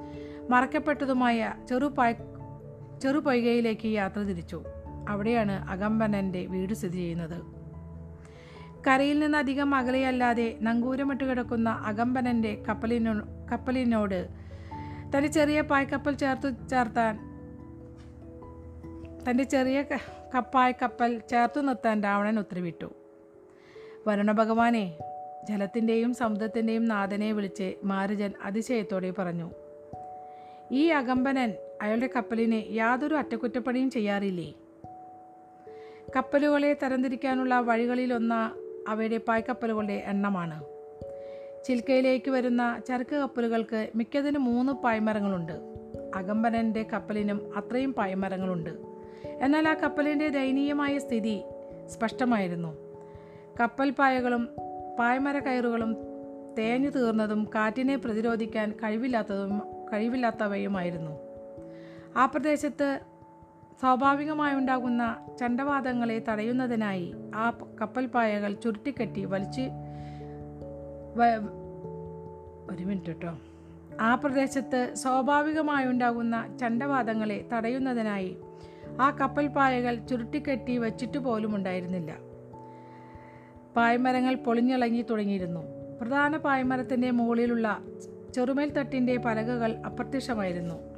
മറക്കപ്പെട്ടതുമായ 0.50 1.54
ചെറു 1.70 1.86
പായ് 1.86 2.16
ചെറു 3.02 3.20
പൊയ്കയിലേക്ക് 3.20 3.88
യാത്ര 3.88 4.20
തിരിച്ചു. 4.20 4.64
അവിടെയാണ് 5.10 5.70
അകമ്പനന്റെ 5.70 6.46
വീട് 6.46 6.74
സ്ഥിതി 6.74 6.98
ചെയ്യുന്നത്. 6.98 7.59
കരയിൽ 8.88 9.20
നിന്ന് 9.20 9.38
അധികം 9.38 9.76
അകലെയല്ലാതെ 9.76 10.58
നങ്കൂരമിട്ട് 10.62 11.24
കിടക്കുന്ന 11.24 11.70
അകമ്പനന്റെ 11.86 12.64
കപ്പലിനോ 12.70 13.14
കപ്പലിനോട് 13.52 14.30
തന്റെ 15.16 15.28
ചെറിയ 15.28 15.62
പായ്ക്കപ്പൽ 15.62 16.14
ചേർത്ത് 16.14 16.70
ചേർത്താൻ 16.70 17.16
തന്റെ 19.30 19.44
ചെറിയ 19.44 19.82
ക- 19.82 19.98
കപ്പായ 20.36 20.72
കപ്പൽ 20.72 21.20
ചേർത്തു 21.32 21.60
നിർത്താൻ 21.60 22.04
രാവണൻ 22.04 22.40
ഉത്തരവിട്ടു. 22.40 22.92
വരുണഭഗവാനെ 24.08 24.98
ജലത്തിന്റെയും 25.50 26.14
സമുദ്രത്തിന്റെയും 26.14 26.86
നാഥനെ 26.86 27.32
വിളിച്ച് 27.32 27.76
മാരുജൻ 27.84 28.34
അതിശയത്തോടെ 28.44 29.12
പറഞ്ഞു 29.12 29.50
ഈ 30.72 30.88
അകമ്പനൻ 30.90 31.54
അയാളുടെ 31.82 32.10
കപ്പലിന് 32.16 32.76
യാതൊരു 32.76 33.16
അറ്റകുറ്റപ്പണിയും 33.16 33.90
ചെയ്യാറില്ലേ? 33.90 34.56
കപ്പലുകളെ 36.16 36.74
തരംതിരിക്കാനുള്ള 36.84 37.60
വഴികളിലൊന്ന 37.60 38.59
അവയുടെ 38.90 39.18
പായ്ക്കപ്പലുകളുടെ 39.18 39.94
എണ്ണമാണ്. 39.94 40.64
ചിൽക്കയിലേക്ക് 41.66 42.32
വരുന്ന 42.32 42.82
ചരക്ക് 42.88 43.16
കപ്പലുകൾക്ക് 43.16 43.90
മിക്കതിനും 43.96 44.44
മൂന്ന് 44.44 44.74
പായ്മരങ്ങളുണ്ട്. 44.74 45.52
അകമ്പനന്റെ 46.16 46.84
കപ്പലിനും 46.94 47.58
അത്രയും 47.58 47.94
പായ്മരങ്ങളുണ്ട്. 47.94 48.70
എന്നാൽ 49.26 49.68
ആ 49.68 49.74
കപ്പലിന്റെ 49.74 50.30
ദയനീയമായ 50.30 50.98
സ്ഥിതി 50.98 51.42
സ്പഷ്ടമായിരുന്നു. 51.88 52.78
കപ്പൽ 53.60 53.90
പായകളും 53.90 54.50
പായ്മര 55.00 55.40
കയറുകളും 55.40 55.98
തേഞ്ഞു 56.58 56.90
തീർന്നതും 56.90 57.50
കാറ്റിനെ 57.56 57.96
പ്രതിരോധിക്കാൻ 57.96 58.72
കഴിവില്ലാത്തതും 58.72 59.62
കഴിവില്ലാത്തവയുമായിരുന്നു. 59.94 61.12
ആ 62.16 62.26
പ്രദേശത്ത് 62.26 63.00
സ്വാഭാവികമായി 63.80 64.56
ഉണ്ടാകുന്ന 64.56 65.18
ചണ്ടവാദങ്ങളെ 65.40 66.24
തടയുന്നതിനായി 66.30 67.16
ആ 67.36 67.50
കപ്പൽപ്പായകൾ 67.82 68.42
പായകൾ 68.42 68.54
ചുരുട്ടിക്കെട്ടി 68.54 69.26
വലിച്ച് 69.26 69.62
ഒരു 72.72 72.84
മിനിറ്റ് 72.84 73.06
കേട്ടോ 73.06 73.38
ആ 74.02 74.16
പ്രദേശത്ത് 74.16 74.94
സ്വാഭാവികമായി 74.94 75.86
ഉണ്ടാകുന്ന 75.86 76.58
ചണ്ടവാദങ്ങളെ 76.58 77.50
തടയുന്നതിനായി 77.54 78.38
ആ 79.02 79.18
കപ്പൽപ്പായകൾ 79.22 79.96
ചുരുട്ടിക്കെട്ടി 79.96 80.78
വച്ചിട്ട് 80.78 81.18
പോലും 81.18 81.56
ഉണ്ടായിരുന്നില്ല. 81.56 82.18
പായ്മരങ്ങൾ 83.76 84.36
പൊളിഞ്ഞിളങ്ങി 84.36 85.02
തുടങ്ങിയിരുന്നു. 85.02 85.64
പ്രധാന 86.02 86.38
പായ്മരത്തിന്റെ 86.38 87.12
മുകളിലുള്ള 87.12 87.80
ചെറുമേൽ 88.34 88.70
തട്ടിന്റെ 88.72 89.18
പലകകൾ 89.18 89.78
അപ്രത്യക്ഷമായിരുന്നു. 89.86 90.89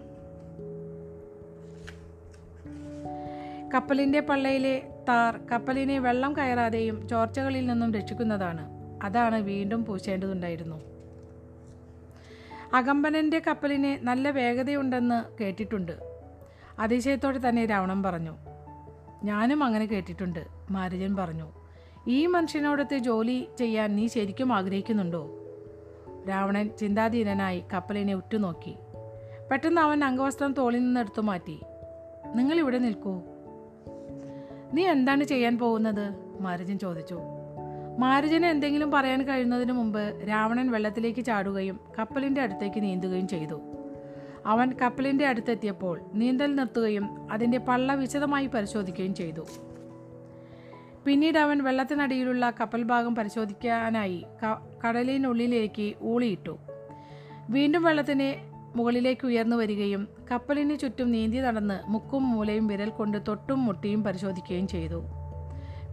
കപ്പലിന്റെ 3.74 4.20
പള്ളയിലെ 4.20 4.90
താർ 5.10 5.38
കപ്പലിനെ 5.52 6.00
വെള്ളം 6.00 6.38
കയറാതെയും 6.38 7.08
ചോർച്ചകളിൽ 7.08 7.68
നിന്നും 7.68 7.94
രക്ഷിക്കുന്നതാണ്. 7.94 8.68
അതാണ് 9.04 9.42
വീണ്ടും 9.42 9.86
പൂശേണ്ടതുണ്ടായിരുന്നു. 9.86 10.82
അകമ്പനന്റെ 12.74 13.42
കപ്പലിന് 13.48 14.08
നല്ല 14.08 14.30
വേഗതയുണ്ടെന്ന് 14.30 15.44
കേട്ടിട്ടുണ്ട്. 15.44 16.22
അതിശയത്തോടെ 16.80 17.50
തന്നെ 17.50 17.66
രാവണൻ 17.66 18.04
പറഞ്ഞു 18.04 18.38
ഞാനും 19.24 19.64
അങ്ങനെ 19.64 19.86
കേട്ടിട്ടുണ്ട് 19.86 20.46
മാരുജൻ 20.72 21.16
പറഞ്ഞു. 21.16 21.52
ഈ 22.08 22.26
മനുഷ്യനോടത്തെ 22.26 22.98
ജോലി 22.98 23.48
ചെയ്യാൻ 23.58 23.96
നീ 23.96 24.08
ശരിക്കും 24.08 24.54
ആഗ്രഹിക്കുന്നുണ്ടോ? 24.54 25.30
രാവണൻ 26.30 26.70
ചിന്താധീനനായി 26.80 27.64
കപ്പലിനെ 27.74 28.14
ഉറ്റുനോക്കി. 28.14 28.76
പെട്ടെന്ന് 29.52 29.82
അവൻ 29.82 30.04
അംഗവസ്ത്രം 30.04 30.54
തോളിൽ 30.54 30.80
നിന്ന് 30.80 31.00
എടുത്തു 31.00 31.22
മാറ്റി. 31.22 31.60
നിങ്ങൾ 32.36 32.60
ഇവിടെ 32.60 32.78
നിൽക്കൂ 32.78 33.22
നീ 34.74 34.88
എന്താണ് 34.88 35.24
ചെയ്യാൻ 35.24 35.58
പോകുന്നത്? 35.58 36.14
മാരുജൻ 36.42 36.80
ചോദിച്ചു. 36.80 37.20
മാരുജന് 38.00 38.46
എന്തെങ്കിലും 38.46 38.92
പറയാൻ 38.92 39.28
കഴിയുന്നതിന് 39.28 39.72
മുമ്പ് 39.72 40.28
രാവണൻ 40.30 40.72
വെള്ളത്തിലേക്ക് 40.72 41.26
ചാടുകയും 41.26 41.80
കപ്പലിന്റെ 42.00 42.42
അടുത്തേക്ക് 42.42 42.84
നീന്തുകയും 42.84 43.28
ചെയ്തു. 43.28 43.62
അവൻ 44.46 44.74
കപ്പലിന്റെ 44.82 45.26
അടുത്തെത്തിയപ്പോൾ 45.26 46.02
നീന്തൽ 46.14 46.56
നിർത്തുകയും 46.56 47.32
അതിന്റെ 47.32 47.58
പള്ള 47.58 47.94
വിശദമായി 47.94 48.48
പരിശോധിക്കുകയും 48.48 49.16
ചെയ്തു. 49.16 49.48
പിന്നീട് 51.06 51.38
അവൻ 51.38 51.64
വെള്ളത്തിനടിയിലുള്ള 51.64 52.54
കപ്പൽ 52.60 52.84
ഭാഗം 52.84 53.16
പരിശോധിക്കാനായി 53.16 54.26
കടലിനുള്ളിലേക്ക് 54.88 55.94
ഊളിയിട്ടു. 56.04 56.58
വീണ്ടും 57.50 57.84
വെള്ളത്തിന് 57.84 58.51
മുകളിലേക്ക് 58.76 59.26
ഉയർന്നു 59.28 59.56
വരികയും 59.56 60.08
കപ്പലിന് 60.32 60.80
ചുറ്റും 60.80 61.12
നീന്തി 61.12 61.38
നടന്ന് 61.38 61.92
മുക്കും 61.92 62.32
മൂലയും 62.32 62.68
വിരൽ 62.68 62.90
കൊണ്ട് 62.90 63.18
തൊട്ടും 63.28 63.66
മുട്ടിയും 63.66 64.04
പരിശോധിക്കുകയും 64.04 64.68
ചെയ്തു. 64.68 65.04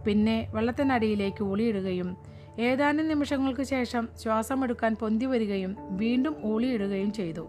പിന്നെ 0.05 0.51
വെള്ളത്തിനടിയിലേക്ക് 0.55 1.43
ഊളിയിടുകയും 1.43 2.17
ഏതാനും 2.59 3.07
നിമിഷങ്ങൾക്ക് 3.07 3.63
ശേഷം 3.63 4.07
ശ്വാസമെടുക്കാൻ 4.23 4.95
പൊന്തി 4.95 5.25
വരികയും 5.25 5.75
വീണ്ടും 5.89 6.35
ഊളിയിടുകയും 6.45 7.11
ചെയ്തു. 7.11 7.47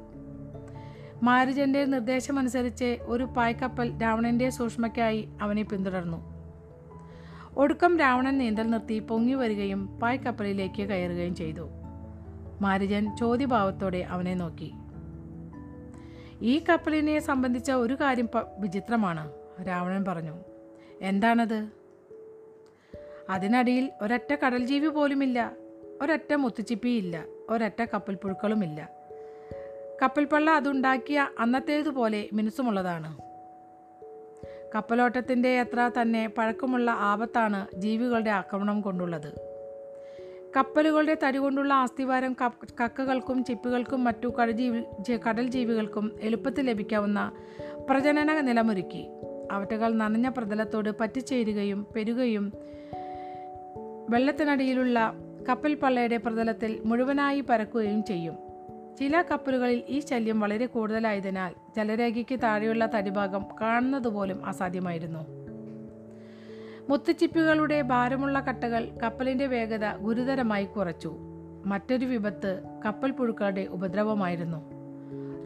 മാരുജന്റെ 1.23 1.85
നിർദ്ദേശമനുസരിച്ച് 1.85 2.99
ഒരു 3.03 3.25
പായ്ക്കപ്പൽ 3.25 3.88
രാവണന്റെ 4.03 4.51
സൂക്ഷ്മയ്ക്കായി 4.51 5.29
അവനെ 5.40 5.62
പിന്തുടർന്നു. 5.62 6.21
ഒടുക്കം 7.57 7.99
രാവണൻ 7.99 8.38
നീന്തൽ 8.38 8.66
നിർത്തി 8.71 8.99
പൊങ്ങി 8.99 9.35
വരികയും 9.35 9.87
പായ്ക്കപ്പലിലേക്ക് 9.87 10.83
കയറുകയും 10.83 11.35
ചെയ്തു. 11.35 11.69
മാരുജൻ 12.61 13.16
ചോദ്യഭാവത്തോടെ 13.16 13.99
അവനെ 13.99 14.35
നോക്കി. 14.35 14.73
ഈ 16.42 16.64
കപ്പലിനെ 16.68 17.18
സംബന്ധിച്ച 17.18 17.70
ഒരു 17.70 17.94
കാര്യം 17.94 18.29
വിചിത്രമാണ്. 18.59 19.33
രാവണൻ 19.66 20.05
പറഞ്ഞു 20.05 20.44
എന്താണത്? 21.00 21.68
അതിനടിയിൽ 23.31 23.90
ഒരൊറ്റ 24.03 24.35
കടൽ 24.35 24.64
ജീവി 24.64 24.88
പോലുമില്ല 24.88 25.53
ഒരൊറ്റ 26.03 26.35
മുത്തുച്ചിപ്പിയില്ല 26.35 27.24
ഒരൊറ്റ 27.48 27.85
കപ്പൽ 27.94 28.14
പുഴുക്കളുമില്ല 28.14 28.88
കപ്പൽപ്പള്ള 30.03 30.50
അതുണ്ടാക്കിയ 30.50 31.29
അന്നത്തേതുപോലെ 31.38 32.29
മിനുസമുള്ളതാണ്. 32.33 33.18
കപ്പലോട്ടത്തിന്റെ 34.74 35.61
അത്ര 35.61 35.90
തന്നെ 36.03 36.29
പഴക്കമുള്ള 36.29 36.90
ആപത്താണ് 36.90 37.66
ജീവികളുടെ 37.74 38.31
ആക്രമണം 38.31 38.81
കൊണ്ടുള്ളത്. 38.81 39.49
കപ്പലുകളുടെ 40.56 41.18
തടി 41.24 41.38
കൊണ്ടുള്ള 41.38 41.74
ആസ്തിവാരം 41.74 42.36
കക്കകൾക്കും 42.84 43.44
ചിപ്പുകൾക്കും 43.44 44.04
മറ്റു 44.04 44.28
കടജീവി 44.28 44.82
കടൽ 45.16 45.46
ജീവികൾക്കും 45.46 46.12
എളുപ്പത്തിൽ 46.20 46.66
ലഭിക്കാവുന്ന 46.66 47.32
പ്രജനന 47.90 48.40
നിലമൊരുക്കി. 48.40 49.08
അവറ്റകൾ 49.52 49.94
നനഞ്ഞ 49.94 50.28
പ്രതലത്തോട് 50.28 50.88
പറ്റിച്ചേരുകയും 51.00 51.86
പെരുകയും 51.96 52.52
വെള്ളത്തിനടിയിലുള്ള 54.10 55.14
കപ്പൽ 55.48 55.74
പള്ളയുടെ 55.74 56.16
പ്രതലത്തിൽ 56.16 56.82
മുഴുവനായി 56.84 57.40
പരക്കുകയും 57.40 58.04
ചെയ്യും. 58.04 58.36
ചില 58.98 59.22
കപ്പലുകളിൽ 59.22 59.82
ഈ 59.88 60.00
ശല്യം 60.00 60.40
വളരെ 60.40 60.66
കൂടുതലായതിനാൽ 60.66 61.52
ജലരേഖയ്ക്ക് 61.76 62.38
താഴെയുള്ള 62.42 62.88
തടിഭാഗം 62.94 63.44
കാണുന്നതുപോലും 63.60 64.46
അസാധ്യമായിരുന്നു. 64.46 65.39
മുത്തുച്ചിപ്പികളുടെ 66.90 67.83
ഭാരമുള്ള 67.83 68.40
കട്ടകൾ 68.40 68.88
കപ്പലിന്റെ 69.03 69.46
വേഗത 69.46 69.96
ഗുരുതരമായി 69.96 70.64
കുറച്ചു. 70.64 71.16
മറ്റൊരു 71.66 72.07
വിപത്ത് 72.07 72.62
കപ്പൽ 72.85 73.11
പുഴുക്കളുടെ 73.11 73.61
ഉപദ്രവമായിരുന്നു. 73.61 74.70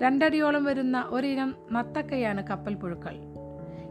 രണ്ടടിയോളം 0.01 0.65
വരുന്ന 0.65 1.09
ഒരിനം 1.11 1.55
നത്തക്കയാണ് 1.73 2.47
കപ്പൽ 2.47 2.75
പുഴുക്കൾ. 2.75 3.17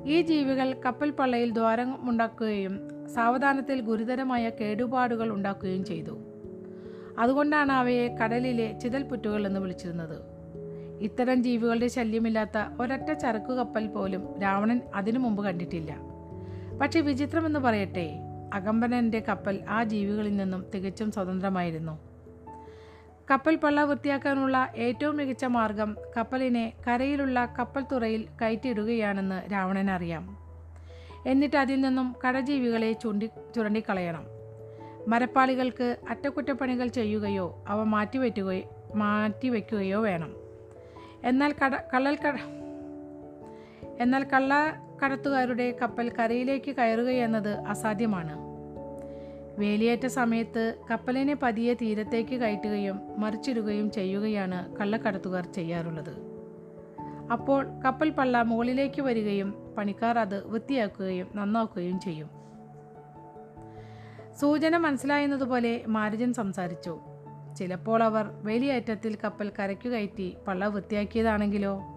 ഈ 0.06 0.22
ജീവികൾ 0.22 0.82
കപ്പൽ 0.86 1.10
പള്ളയിൽ 1.10 1.54
ദ്വാരമുണ്ടാക്കുകയും 1.54 2.80
സാവധാനത്തിൽ 3.08 3.82
ഗുരുതരമായ 3.82 4.50
കേടുപാടുകൾ 4.50 5.30
ഉണ്ടാക്കുകയും 5.30 5.86
ചെയ്തു. 5.86 6.20
അതുകൊണ്ടാണ് 7.20 7.72
അവയെ 7.72 8.18
കടലിലെ 8.24 8.80
ചിതൽപുറ്റുകൾ 8.80 9.48
എന്ന് 9.48 9.60
വിളിച്ചിരുന്നത്. 9.60 10.18
ഇത്തരം 11.02 11.44
ജീവികളുടെ 11.44 11.88
ശല്യമില്ലാത്ത 11.88 12.82
ഒരൊറ്റ 12.82 13.14
ചരക്കു 13.14 13.54
കപ്പൽ 13.54 13.88
പോലും 13.88 14.42
രാവണൻ 14.42 14.82
അതിനു 14.96 15.20
മുമ്പ് 15.20 15.44
കണ്ടിട്ടില്ല. 15.44 16.13
പക്ഷെ 16.82 17.00
വിചിത്രമെന്ന് 17.00 17.60
പറയട്ടെ 17.60 18.20
അകമ്പനന്റെ 18.54 19.20
കപ്പൽ 19.20 19.60
ആ 19.70 19.84
ജീവികളിൽ 19.84 20.36
നിന്നും 20.36 20.66
തികച്ചും 20.76 21.12
സ്വതന്ത്രമായിരുന്നു. 21.12 22.00
കപ്പൽ 23.32 23.56
പള്ള 23.56 23.84
വൃത്തിയാക്കാനുള്ള 23.84 24.74
ഏറ്റവും 24.76 25.18
മികച്ച 25.18 25.46
മാർഗം 25.46 25.98
കപ്പലിനെ 26.18 26.74
കരയിലുള്ള 26.88 27.56
കപ്പൽ 27.60 27.84
തുറയിൽ 27.92 28.28
കയറ്റിയിടുകയാണെന്ന് 28.42 29.52
രാവണൻ 29.52 29.92
അറിയാം. 29.92 30.38
എന്നിട്ട് 31.28 31.56
അതിൽ 31.56 31.82
നിന്നും 31.82 32.16
കടജീവികളെ 32.28 32.92
ചൂണ്ടി 32.92 33.30
ചുരണ്ടിക്കളയണം. 33.56 34.24
മരപ്പാളികൾക്ക് 35.08 35.98
അറ്റകുറ്റപ്പണികൾ 36.10 36.88
ചെയ്യുകയോ 36.88 37.64
അവ 37.68 37.84
മാറ്റിവെറ്റുകയോ 37.84 38.62
മാറ്റിവെക്കുകയോ 38.96 40.02
വേണം. 40.02 40.36
എന്നാൽ 41.24 41.56
കട 41.66 41.76
കള്ളൽ 41.94 42.16
കട 42.16 42.36
എന്നാൽ 44.00 44.24
കള്ള 44.24 44.54
കടത്തുകാരുടെ 45.06 45.78
കപ്പൽ 45.82 46.10
കരയിലേക്ക് 46.10 46.76
കയറുകയെന്നത് 46.76 47.50
അസാധ്യമാണ്. 47.50 48.54
വേലിയേറ്റ 49.60 50.06
സമയത്ത് 50.06 50.76
കപ്പലിനെ 50.92 51.36
പതിയെ 51.36 51.74
തീരത്തേക്ക് 51.74 52.36
കയറ്റുകയും 52.36 53.00
മറിച്ചിടുകയും 53.18 53.92
ചെയ്യുകയാണ് 53.92 54.76
കള്ളക്കടത്തുകാർ 54.76 55.52
ചെയ്യാറുള്ളത്. 55.54 56.34
അപ്പോൾ 57.32 57.80
കപ്പൽ 57.86 58.10
പള്ള 58.10 58.42
മുകളിലേക്ക് 58.42 59.02
വരികയും 59.02 59.76
പണിക്കാർ 59.78 60.20
അത് 60.20 60.48
വൃത്തിയാക്കുകയും 60.48 61.28
നന്നാക്കുകയും 61.36 62.00
ചെയ്യും. 62.00 62.30
സൂചന 64.40 64.78
മനസ്സിലായെന്നതുപോലെ 64.78 65.84
മാരുജൻ 65.88 66.34
സംസാരിച്ചു. 66.34 67.00
ചിലപ്പോൾ 67.58 68.04
അവർ 68.04 68.26
വേലിയേറ്റത്തിൽ 68.44 69.18
കപ്പൽ 69.24 69.52
കരയ്ക്കു 69.60 69.90
കയറ്റി 69.90 70.38
പള്ള 70.48 70.68
വൃത്തിയാക്കിയതാണെങ്കിലോ? 70.68 71.93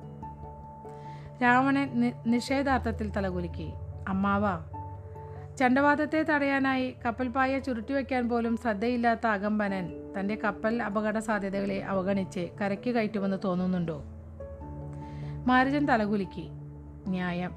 രാവണൻ 1.43 2.13
നിഷേധാർത്ഥത്തിൽ 2.27 3.11
തലകുലുക്കി. 3.11 3.73
അമ്മാവ 4.09 4.43
ചണ്ടവാദത്തെ 5.57 6.23
തടയാനായി 6.23 6.95
കപ്പൽപ്പായ 7.07 7.51
പായ 7.51 7.59
ചുരുട്ടിവെക്കാൻ 7.59 8.29
പോലും 8.29 8.57
ശ്രദ്ധയില്ലാത്ത 8.57 9.27
അകമ്പനൻ 9.27 9.93
തന്റെ 10.21 10.35
കപ്പൽ 10.35 10.83
അപകട 10.83 11.19
സാധ്യതകളെ 11.19 11.85
അവഗണിച്ച് 11.85 12.49
കരയ്ക്ക് 12.61 12.91
കയറ്റുമെന്ന് 12.91 13.37
തോന്നുന്നുണ്ടോ? 13.45 14.05
മാരുജൻ 15.47 15.87
തലകുലുക്കി. 15.87 16.49
ന്യായം. 17.09 17.53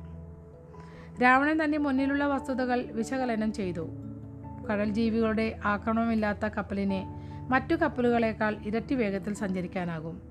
രാവണൻ 1.21 1.63
തന്റെ 1.63 1.77
മുന്നിലുള്ള 1.77 2.25
വസ്തുതകൾ 2.27 2.83
വിശകലനം 2.91 3.53
ചെയ്തു. 3.53 3.89
കടൽ 4.71 4.89
ജീവികളുടെ 4.89 5.59
ആക്രമണമില്ലാത്ത 5.65 6.45
കപ്പലിനെ 6.45 7.07
മറ്റു 7.49 7.75
കപ്പലുകളേക്കാൾ 7.75 8.55
ഇരട്ടി 8.65 8.95
വേഗത്തിൽ 8.95 9.33
സഞ്ചരിക്കാനാകും. 9.33 10.21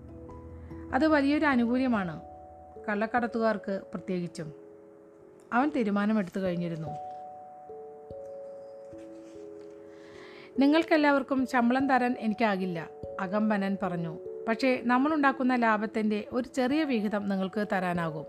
അത് 0.94 1.06
വലിയൊരു 1.06 1.46
ആനുകൂല്യമാണ് 1.46 2.20
കള്ളക്കടത്തുകാർക്ക് 2.88 3.80
പ്രത്യേകിച്ചും. 3.94 4.52
അവൻ 5.52 5.68
തീരുമാനമെടുത്തു 5.68 6.40
കഴിഞ്ഞിരുന്നു. 6.40 6.88
നിങ്ങൾക്കെല്ലാവർക്കും 10.58 11.46
ശമ്പളം 11.46 11.94
തരാൻ 11.94 12.16
എനിക്കാകില്ല 12.18 12.90
അകമ്പനൻ 13.20 13.76
പറഞ്ഞു. 13.82 14.18
പക്ഷേ 14.48 14.80
നമ്മളുണ്ടാക്കുന്ന 14.84 15.54
ലാഭത്തിന്റെ 15.54 16.24
ഒരു 16.32 16.48
ചെറിയ 16.48 16.84
വിഹിതം 16.84 17.28
നിങ്ങൾക്ക് 17.28 17.66
തരാനാകും. 17.72 18.24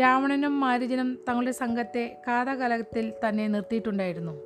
രാവണനും 0.00 0.60
മാരുജനും 0.60 1.18
തങ്ങളുടെ 1.28 1.50
സംഘത്തെ 1.50 2.22
കാതകലത്തിൽ 2.28 3.12
തന്നെ 3.28 3.48
നിർത്തിയിട്ടുണ്ടായിരുന്നു. 3.48 4.40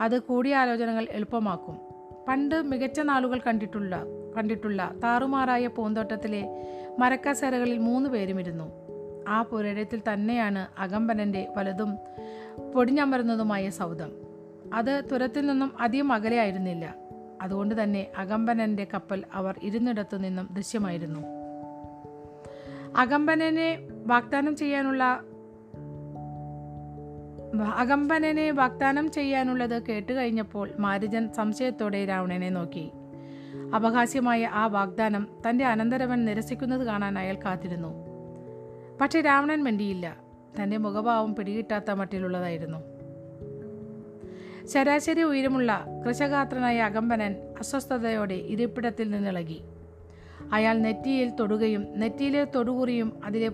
അത് 0.00 0.22
കൂടിയാലോചനകൾ 0.22 1.06
എളുപ്പമാക്കും. 1.10 1.78
പണ്ട് 2.28 2.62
മികച്ച 2.62 3.00
നാളുകൾ 3.00 3.38
കണ്ടിട്ടുള്ള 3.38 4.02
കണ്ടിട്ടുള്ള 4.36 4.94
താറുമാറായ 5.02 5.66
പൂന്തോട്ടത്തിലെ 5.66 6.66
മരക്കാസരകളിൽ 6.98 7.78
മൂന്ന് 7.78 8.10
പേരുമിരുന്നു. 8.10 8.72
ആ 9.28 9.42
പുരയിടത്തിൽ 9.42 10.02
തന്നെയാണ് 10.12 10.66
അകമ്പനന്റെ 10.78 11.48
വലതും 11.56 11.98
പൊടിഞ്ഞമരുന്നതുമായ 12.74 13.68
സൗദം 13.68 14.12
അത് 14.74 15.02
തുരത്തിൽ 15.12 15.46
നിന്നും 15.46 15.72
അധികം 15.80 16.12
അകലെയായിരുന്നില്ല 16.12 16.94
അതുകൊണ്ട് 17.42 17.82
തന്നെ 17.82 18.06
അകമ്പനന്റെ 18.16 18.86
കപ്പൽ 18.94 19.24
അവർ 19.32 19.54
ഇരുന്നിടത്തു 19.62 20.16
നിന്നും 20.16 20.48
ദൃശ്യമായിരുന്നു. 20.52 21.20
അകമ്പനനെ 22.96 23.88
വാഗ്ദാനം 24.06 24.56
ചെയ്യാനുള്ള 24.56 25.20
അകമ്പനനെ 27.76 28.50
വാഗ്ദാനം 28.50 29.10
ചെയ്യാനുള്ളത് 29.10 29.82
കേട്ടുകഴിഞ്ഞപ്പോൾ 29.82 30.70
മാരുജൻ 30.78 31.28
സംശയത്തോടെ 31.32 32.04
രാവണനെ 32.04 32.50
നോക്കി. 32.50 32.90
അപഹാസ്യമായ 33.74 34.46
ആ 34.46 34.66
വാഗ്ദാനം 34.66 35.28
തന്റെ 35.48 35.64
അനന്തരവൻ 35.64 36.24
നിരസിക്കുന്നത് 36.24 36.84
കാണാൻ 36.84 37.18
അയാൾ 37.18 37.34
കാത്തിരുന്നു. 37.34 37.88
പക്ഷേ 39.00 39.20
രാവണൻ 39.20 39.64
മിണ്ടിയില്ല. 39.64 40.16
തന്റെ 40.62 40.76
മുഖഭാവം 40.76 41.34
പിടികിട്ടാത്ത 41.34 41.90
മട്ടിലുള്ളതായിരുന്നു. 41.90 42.78
ശരാശരി 44.66 45.22
ഉയരമുള്ള 45.22 45.86
കൃഷഗാത്രനായ 46.08 46.80
അകമ്പനൻ 46.80 47.32
അസ്വസ്ഥതയോടെ 47.58 48.34
ഇരിപ്പിടത്തിൽ 48.34 49.10
നിന്നിളകി. 49.10 49.60
അയാൾ 50.52 50.78
നെറ്റിയിൽ 50.78 51.30
തൊടുകയും 51.30 51.86
നെറ്റിയിലെ 51.96 52.44
തൊടുകുറിയും 52.44 53.20
അതിലെ 53.24 53.48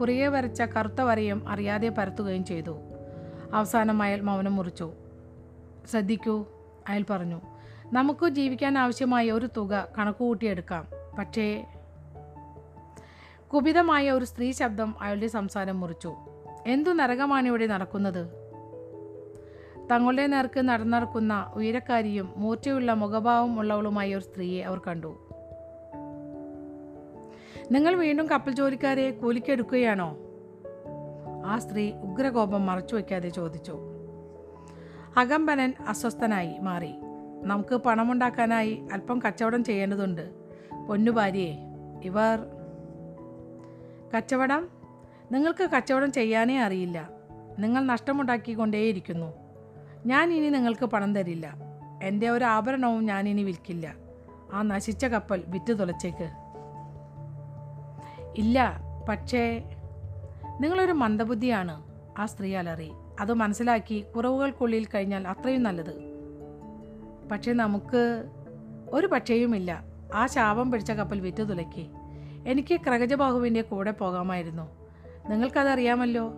കുറിയെ 0.00 0.28
വരച്ച 0.28 0.62
കറുത്ത 0.62 1.00
വരയും 1.00 1.48
അറിയാതെ 1.48 1.88
പരത്തുകയും 1.88 2.44
ചെയ്തു. 2.44 2.78
അവസാനം 3.52 4.02
അയാൾ 4.02 4.20
മൗനം 4.20 4.56
മുറിച്ചു. 4.56 4.92
ശ്രദ്ധിക്കൂ 5.90 6.46
അയാൾ 6.88 7.04
പറഞ്ഞു. 7.10 7.40
നമുക്ക് 7.92 8.28
ജീവിക്കാൻ 8.28 8.78
ആവശ്യമായ 8.78 9.30
ഒരു 9.30 9.48
തുക 9.56 9.88
കണക്കുകൂട്ടിയെടുക്കാം. 9.98 10.88
പക്ഷേ 11.18 11.66
കുപിതമായ 13.54 14.10
ഒരു 14.10 14.24
സ്ത്രീ 14.24 14.52
ശബ്ദം 14.52 14.94
അയാളുടെ 15.00 15.26
സംസാരം 15.26 15.80
മുറിച്ചു. 15.80 16.16
എന്തു 16.66 16.90
നരകമാണ് 16.90 17.48
ഇവിടെ 17.48 17.66
നടക്കുന്നത്? 17.66 18.42
തങ്ങളുടെ 19.90 20.26
നേർക്ക് 20.26 20.60
നടന്നിറക്കുന്ന 20.60 21.52
ഉയരക്കാരിയും 21.54 22.32
മൂർച്ചയുള്ള 22.36 22.92
മുഖഭാവം 22.92 23.60
ഉള്ളവളുമായ 23.60 24.14
ഒരു 24.14 24.24
സ്ത്രീയെ 24.24 24.62
അവർ 24.62 24.78
കണ്ടു. 24.78 25.28
നിങ്ങൾ 27.70 27.94
വീണ്ടും 27.94 28.28
കപ്പൽ 28.28 28.52
ജോലിക്കാരെ 28.52 29.10
കൂലിക്കെടുക്കുകയാണോ? 29.10 30.16
ആ 31.46 31.58
സ്ത്രീ 31.58 31.92
ഉഗ്രകോപം 31.92 32.66
മറച്ചു 32.66 32.94
വയ്ക്കാതെ 32.94 33.28
ചോദിച്ചു. 33.28 33.78
അകമ്പനൻ 35.16 35.72
അസ്വസ്ഥനായി 35.88 36.58
മാറി. 36.58 36.94
നമുക്ക് 37.42 37.76
പണമുണ്ടാക്കാനായി 37.76 38.82
അല്പം 38.92 39.20
കച്ചവടം 39.26 39.64
ചെയ്യേണ്ടതുണ്ട്. 39.64 40.30
പൊന്നു 40.88 41.10
ഭാര്യയെ 41.10 41.56
ഇവർ 42.04 42.38
കച്ചവടം? 44.16 44.68
നിങ്ങൾക്ക് 45.32 45.70
കച്ചവടം 45.70 46.12
ചെയ്യാനേ 46.12 46.58
അറിയില്ല. 46.58 47.10
നിങ്ങൾ 47.58 47.84
നഷ്ടമുണ്ടാക്കിക്കൊണ്ടേയിരിക്കുന്നു. 47.84 49.32
ഞാൻ 50.06 50.32
ഇനി 50.32 50.48
നിങ്ങൾക്ക് 50.48 50.86
പണം 50.86 51.14
തരില്ല. 51.14 51.54
എന്റെ 52.02 52.28
ഒരു 52.28 52.44
ആഭരണവും 52.44 53.04
ഞാൻ 53.04 53.28
ഇനി 53.28 53.42
വിൽക്കില്ല. 53.42 53.94
ആ 54.52 54.62
നശിച്ച 54.62 55.04
കപ്പൽ 55.04 55.44
വിറ്റ് 55.46 55.78
തുലച്ചേക്ക് 55.78 56.30
ഇല്ല 58.36 58.80
പക്ഷേ 59.08 59.62
നിങ്ങളൊരു 60.60 60.92
മന്ദബുദ്ധിയാണ് 60.92 61.82
ആ 62.18 62.26
സ്ത്രീ 62.26 62.54
അലറി. 62.54 62.92
അത് 63.20 63.32
മനസ്സിലാക്കി 63.32 64.04
കുറവുകൾക്കുള്ളിൽ 64.16 64.86
കഴിഞ്ഞാൽ 64.94 65.28
അത്രയും 65.28 65.62
നല്ലത്. 65.62 66.11
പക്ഷേ 67.30 67.52
നമുക്ക് 67.52 68.24
ഒരു 68.88 69.06
പക്ഷേയുമില്ല 69.06 69.84
ആ 70.14 70.26
ശാപം 70.26 70.70
പിടിച്ച 70.70 70.92
കപ്പൽ 70.92 71.20
വിറ്റ് 71.20 71.48
തുലക്കി. 71.48 71.90
എനിക്ക് 72.46 72.80
ക്രഗജബാഹുവിന്റെ 72.80 73.62
കൂടെ 73.62 73.90
പോകാമായിരുന്നു. 73.90 74.62
നിങ്ങൾക്കതറിയാമല്ലോ 75.28 76.32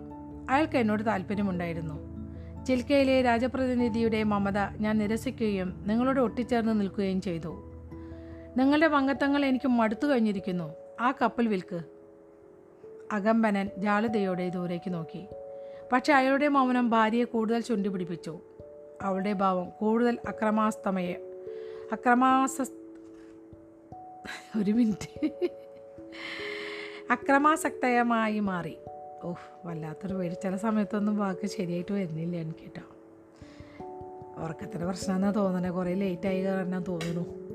അയാൾക്ക് 0.49 0.77
എന്നോട് 0.77 1.05
താല്പര്യമുണ്ടായിരുന്നു. 1.05 2.15
ചിൽക്കയിലെ 2.65 3.21
രാജപ്രതിനിധിയുടെ 3.21 4.23
മമത 4.23 4.57
ഞാൻ 4.57 4.97
നിരസിക്കുകയും 4.97 5.85
നിങ്ങളോട് 5.87 6.19
ഒട്ടിച്ചേർന്ന് 6.19 6.81
നിൽക്കുകയും 6.81 7.21
ചെയ്തു. 7.21 7.71
നിങ്ങളുടെ 8.57 8.87
പങ്കത്തങ്ങൾ 8.87 9.45
എനിക്ക് 9.45 9.67
മടുത്തു 9.67 10.07
കഴിഞ്ഞിരിക്കുന്നു. 10.07 10.73
ആ 11.01 11.11
കപ്പൽ 11.11 11.47
വിൽക്ക്. 11.47 11.83
അകമ്പനൻ 13.11 13.69
ജാളതയോടെ 13.77 14.49
ദൂരേക്ക് 14.49 14.93
നോക്കി. 14.93 15.25
പക്ഷെ 15.91 16.13
അയാളുടെ 16.13 16.47
മൗനം 16.47 16.89
ഭാര്യയെ 16.89 17.23
കൂടുതൽ 17.23 17.61
ചുണ്ടിപ്പിടിപ്പിച്ചു. 17.61 18.39
അവളുടെ 19.01 19.33
ഭാവം 19.33 19.69
കൂടുതൽ 19.69 20.19
അക്രമാസ്തമയ. 20.27 21.15
അക്രമാസ 21.91 22.61
ഒരു 24.59 24.71
മിനിറ്റ്. 24.71 25.29
അക്രമാസക്തയമായി 27.11 28.39
മാറി. 28.39 28.77
ഓഹ് 29.23 29.67
വല്ലാത്തൊരു 29.67 30.13
പേര് 30.13 30.33
ചില 30.43 30.55
സമയത്തൊന്നും 30.55 31.17
വാക്ക് 31.17 31.47
ശരിയായിട്ട് 31.47 31.93
വരുന്നില്ല 31.93 32.37
എനിക്ക് 32.37 32.59
കേട്ടോ 32.59 32.81
ഉറക്കത്തിന്റെ 34.43 34.85
പ്രശ്നമെന്നാണ് 34.85 35.35
തോന്നണേ. 35.35 35.69
കുറേ 35.69 35.93
ലേറ്റായി 35.93 36.41
കാരണം 36.43 36.83
തോന്നുന്നു 36.83 37.45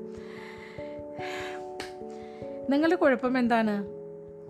നിങ്ങളുടെ 2.69 2.95
കുഴപ്പം 2.95 3.37
എന്താണ്? 3.37 3.85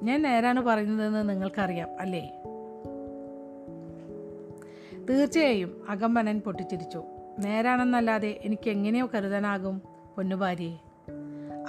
ഞാൻ 0.03 0.21
നേരാണ് 0.21 0.61
പറയുന്നതെന്ന് 0.61 1.29
നിങ്ങൾക്കറിയാം 1.29 1.99
അല്ലേ? 1.99 2.43
തീർച്ചയായും 5.11 5.85
അകമ്പനൻ 5.89 6.39
പൊട്ടിച്ചിരിച്ചു. 6.39 7.03
നേരാണെന്നല്ലാതെ 7.39 8.39
എനിക്ക് 8.43 8.69
എങ്ങനെയോ 8.69 9.09
കരുതാനാകും 9.13 9.81
പൊന്നുഭാര്യയെ. 10.15 10.77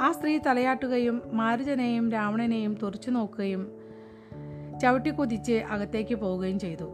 ആ 0.01 0.13
സ്ത്രീ 0.13 0.39
തലയാട്ടുകയും 0.39 1.23
മാരുജനെയും 1.33 2.13
രാവണനെയും 2.13 2.79
തുറച്ചു 2.83 3.11
നോക്കുകയും 3.11 3.73
ചവിട്ടി 4.83 5.11
കുതിച്ച് 5.11 5.53
അകത്തേക്ക് 5.53 6.15
പോവുകയും 6.15 6.59
ചെയ്തു. 6.59 6.85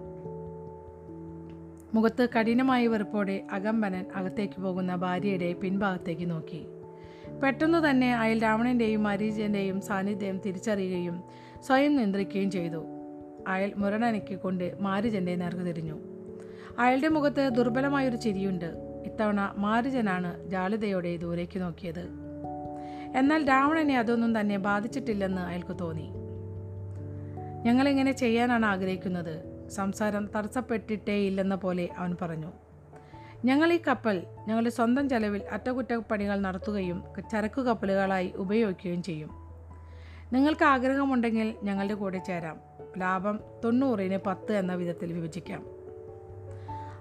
മുഖത്ത് 1.95 2.29
കഠിനമായ 2.39 2.87
വെറുപ്പോടെ 2.87 3.47
അകമ്പനൻ 3.53 4.05
അകത്തേക്ക് 4.15 4.61
പോകുന്ന 4.61 4.97
ഭാര്യയുടെ 4.97 5.53
പിൻഭാഗത്തേക്ക് 5.53 6.31
നോക്കി. 6.31 6.67
പെട്ടെന്ന് 7.43 7.91
തന്നെ 7.91 8.17
അയാൾ 8.17 8.39
രാവണന്റെയും 8.39 9.03
മരീജന്റെയും 9.03 9.81
സാന്നിധ്യം 9.81 10.39
തിരിച്ചറിയുകയും 10.39 11.23
സ്വയം 11.67 11.97
നിയന്ത്രിക്കുകയും 11.97 12.51
ചെയ്തു. 12.51 12.85
അയാൾ 13.49 13.73
മുരടനക്കിക്കൊണ്ട് 13.77 14.77
മാരുജന്റെ 14.81 15.37
നേർക്ക് 15.37 15.67
തിരിഞ്ഞു. 15.67 16.18
അയാളുടെ 16.79 17.09
മുഖത്ത് 17.09 17.49
ദുർബലമായൊരു 17.49 18.17
ചിരിയുണ്ട്. 18.17 18.65
ഇത്തവണ 19.05 19.55
മാരുജനാണ് 19.57 20.51
ജാളിതയോടെ 20.51 21.17
ദൂരേക്ക് 21.17 21.61
നോക്കിയത്. 21.61 22.09
എന്നാൽ 23.17 23.49
രാവണനെ 23.49 23.99
അതൊന്നും 23.99 24.41
തന്നെ 24.41 24.59
ബാധിച്ചിട്ടില്ലെന്ന് 24.59 25.43
അയാൾക്ക് 25.43 25.77
തോന്നി. 25.81 26.11
ഞങ്ങളിങ്ങനെ 27.65 28.13
ചെയ്യാനാണ് 28.13 28.67
ആഗ്രഹിക്കുന്നത്? 28.67 29.69
സംസാരം 29.69 30.29
തടസ്സപ്പെട്ടിട്ടേ 30.37 31.15
ഇല്ലെന്ന 31.15 31.55
പോലെ 31.55 31.89
അവൻ 31.99 32.17
പറഞ്ഞു. 32.23 32.53
ഞങ്ങൾ 33.45 33.73
ഈ 33.73 33.81
കപ്പൽ 33.89 34.23
ഞങ്ങളുടെ 34.49 34.71
സ്വന്തം 34.71 35.09
ചെലവിൽ 35.09 35.43
അറ്റകുറ്റപ്പണികൾ 35.53 36.41
നടത്തുകയും 36.41 37.05
ചരക്കു 37.33 37.61
കപ്പലുകളായി 37.61 38.33
ഉപയോഗിക്കുകയും 38.37 39.03
ചെയ്യും. 39.03 39.31
നിങ്ങൾക്ക് 40.33 40.65
ആഗ്രഹമുണ്ടെങ്കിൽ 40.65 41.55
ഞങ്ങളുടെ 41.63 41.95
കൂടെ 41.95 42.19
ചേരാം. 42.19 42.57
ലാഭം 42.99 43.41
തൊണ്ണൂറിന് 43.65 44.19
പത്ത് 44.27 44.53
എന്ന 44.53 44.75
വിധത്തിൽ 44.75 45.13
വിഭജിക്കാം. 45.13 45.78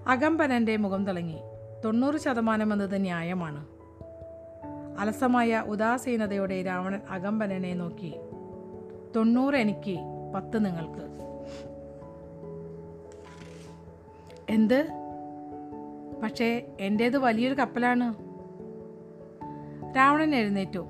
അകമ്പനന്റെ 0.08 0.76
മുഖം 0.76 1.06
തിളങ്ങി. 1.06 1.38
തൊണ്ണൂറ് 1.84 2.16
ശതമാനം 2.16 2.72
എന്നത് 2.72 3.02
ന്യായമാണ്. 3.02 3.66
അലസമായ 4.98 5.64
ഉദാസീനതയോടെ 5.66 6.62
രാവണൻ 6.62 7.00
അകമ്പനനെ 7.10 7.74
നോക്കി. 7.74 8.14
തൊണ്ണൂറ് 9.16 9.54
എനിക്ക് 9.54 9.98
പത്ത് 10.34 10.64
നിങ്ങൾക്ക്. 10.64 11.08
എന്ത്? 14.50 14.88
പക്ഷേ 16.22 16.66
എന്റേത് 16.80 17.18
വലിയൊരു 17.18 17.54
കപ്പലാണ്. 17.54 18.14
രാവണൻ 19.96 20.34
എഴുന്നേറ്റു. 20.34 20.86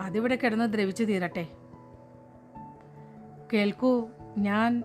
അതിവിടെ 0.00 0.36
കിടന്ന് 0.36 0.72
ദ്രവിച്ചു 0.72 1.04
തീരട്ടെ. 1.04 1.46
കേൾക്കൂ 3.52 4.08
ഞാൻ 4.38 4.82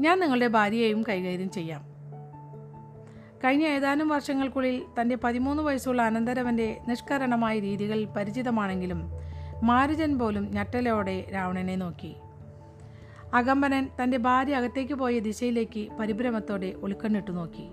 ഞാൻ 0.00 0.20
നിങ്ങളുടെ 0.20 0.46
ഭാര്യയെയും 0.46 1.02
കൈകാര്യം 1.02 1.50
ചെയ്യാം. 1.50 1.82
കഴിഞ്ഞ 3.44 3.62
ഏതാനും 3.62 4.08
വർഷങ്ങൾക്കുള്ളിൽ 4.08 4.82
തന്റെ 5.00 5.18
പതിമൂന്ന് 5.24 5.62
വയസ്സുള്ള 5.62 6.02
അനന്തരവന്റെ 6.02 6.80
നിഷ്കരണമായ 6.88 7.58
രീതികൾ 7.58 8.04
പരിചിതമാണെങ്കിലും 8.04 9.02
മാരുജൻ 9.62 10.18
പോലും 10.18 10.50
ഞെട്ടലോടെ 10.50 11.30
രാവണനെ 11.34 11.76
നോക്കി. 11.76 12.16
അകമ്പനൻ 13.34 13.88
തന്റെ 14.02 14.16
ഭാര്യ 14.16 14.56
അകത്തേക്ക് 14.56 14.94
പോയ 14.94 15.18
ദിശയിലേക്ക് 15.18 15.88
പരിഭ്രമത്തോടെ 16.00 16.72
ഒളിക്കണ്ണിട്ടു 16.76 17.30
നോക്കി. 17.30 17.68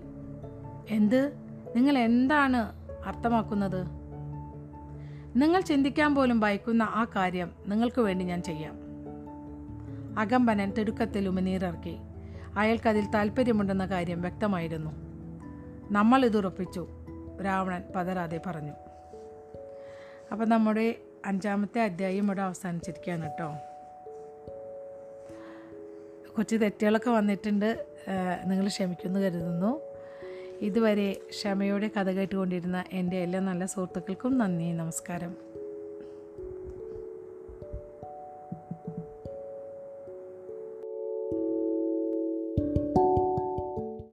എന്ത്? 0.90 1.34
നിങ്ങൾ 1.76 1.98
എന്താണ് 1.98 2.72
അർത്ഥമാക്കുന്നത്? 3.06 3.88
നിങ്ങൾ 5.36 5.62
ചിന്തിക്കാൻ 5.62 6.16
പോലും 6.16 6.40
ഭയക്കുന്ന 6.40 6.84
ആ 6.84 7.06
കാര്യം 7.16 7.52
നിങ്ങൾക്ക് 7.68 8.02
വേണ്ടി 8.02 8.26
ഞാൻ 8.26 8.44
ചെയ്യാം. 8.44 8.74
അകമ്പനൻ 10.20 10.72
തിടുക്കത്തിൽ 10.72 11.28
ഉമനീറിറക്കി 11.28 11.98
അയാൾക്കതിൽ 12.58 13.06
താല്പര്യമുണ്ടെന്ന 13.06 13.86
കാര്യം 13.86 14.22
വ്യക്തമായിരുന്നു. 14.22 14.92
നമ്മൾ 15.92 16.26
ഇത് 16.26 16.38
ഉറപ്പിച്ചു 16.38 16.88
രാവണൻ 17.46 17.84
പതരാതെ 17.96 18.42
പറഞ്ഞു. 18.46 18.72
അപ്പം 20.32 20.50
നമ്മുടെ 20.50 20.96
അഞ്ചാമത്തെ 21.26 21.82
അധ്യായം 21.82 22.24
ഇവിടെ 22.24 22.42
അവസാനിച്ചിരിക്കുകയാണ് 22.42 23.24
കേട്ടോ. 23.24 23.50
കുറച്ച് 26.38 26.56
തെറ്റുകളൊക്കെ 26.56 27.10
വന്നിട്ടുണ്ട് 27.10 27.86
നിങ്ങൾ 28.46 28.68
ക്ഷമിക്കുമെന്ന് 28.68 29.20
കരുതുന്നു. 29.20 29.82
ഇതുവരെ 30.62 31.18
ക്ഷമയോടെ 31.30 31.88
കഥ 31.88 32.10
കേട്ടുകൊണ്ടിരുന്ന 32.10 32.84
എന്റെ 32.92 33.18
എല്ലാ 33.18 33.40
നല്ല 33.40 33.66
സുഹൃത്തുക്കൾക്കും 33.66 34.38
നന്ദി 34.38 34.72
നമസ്കാരം. 34.72 35.47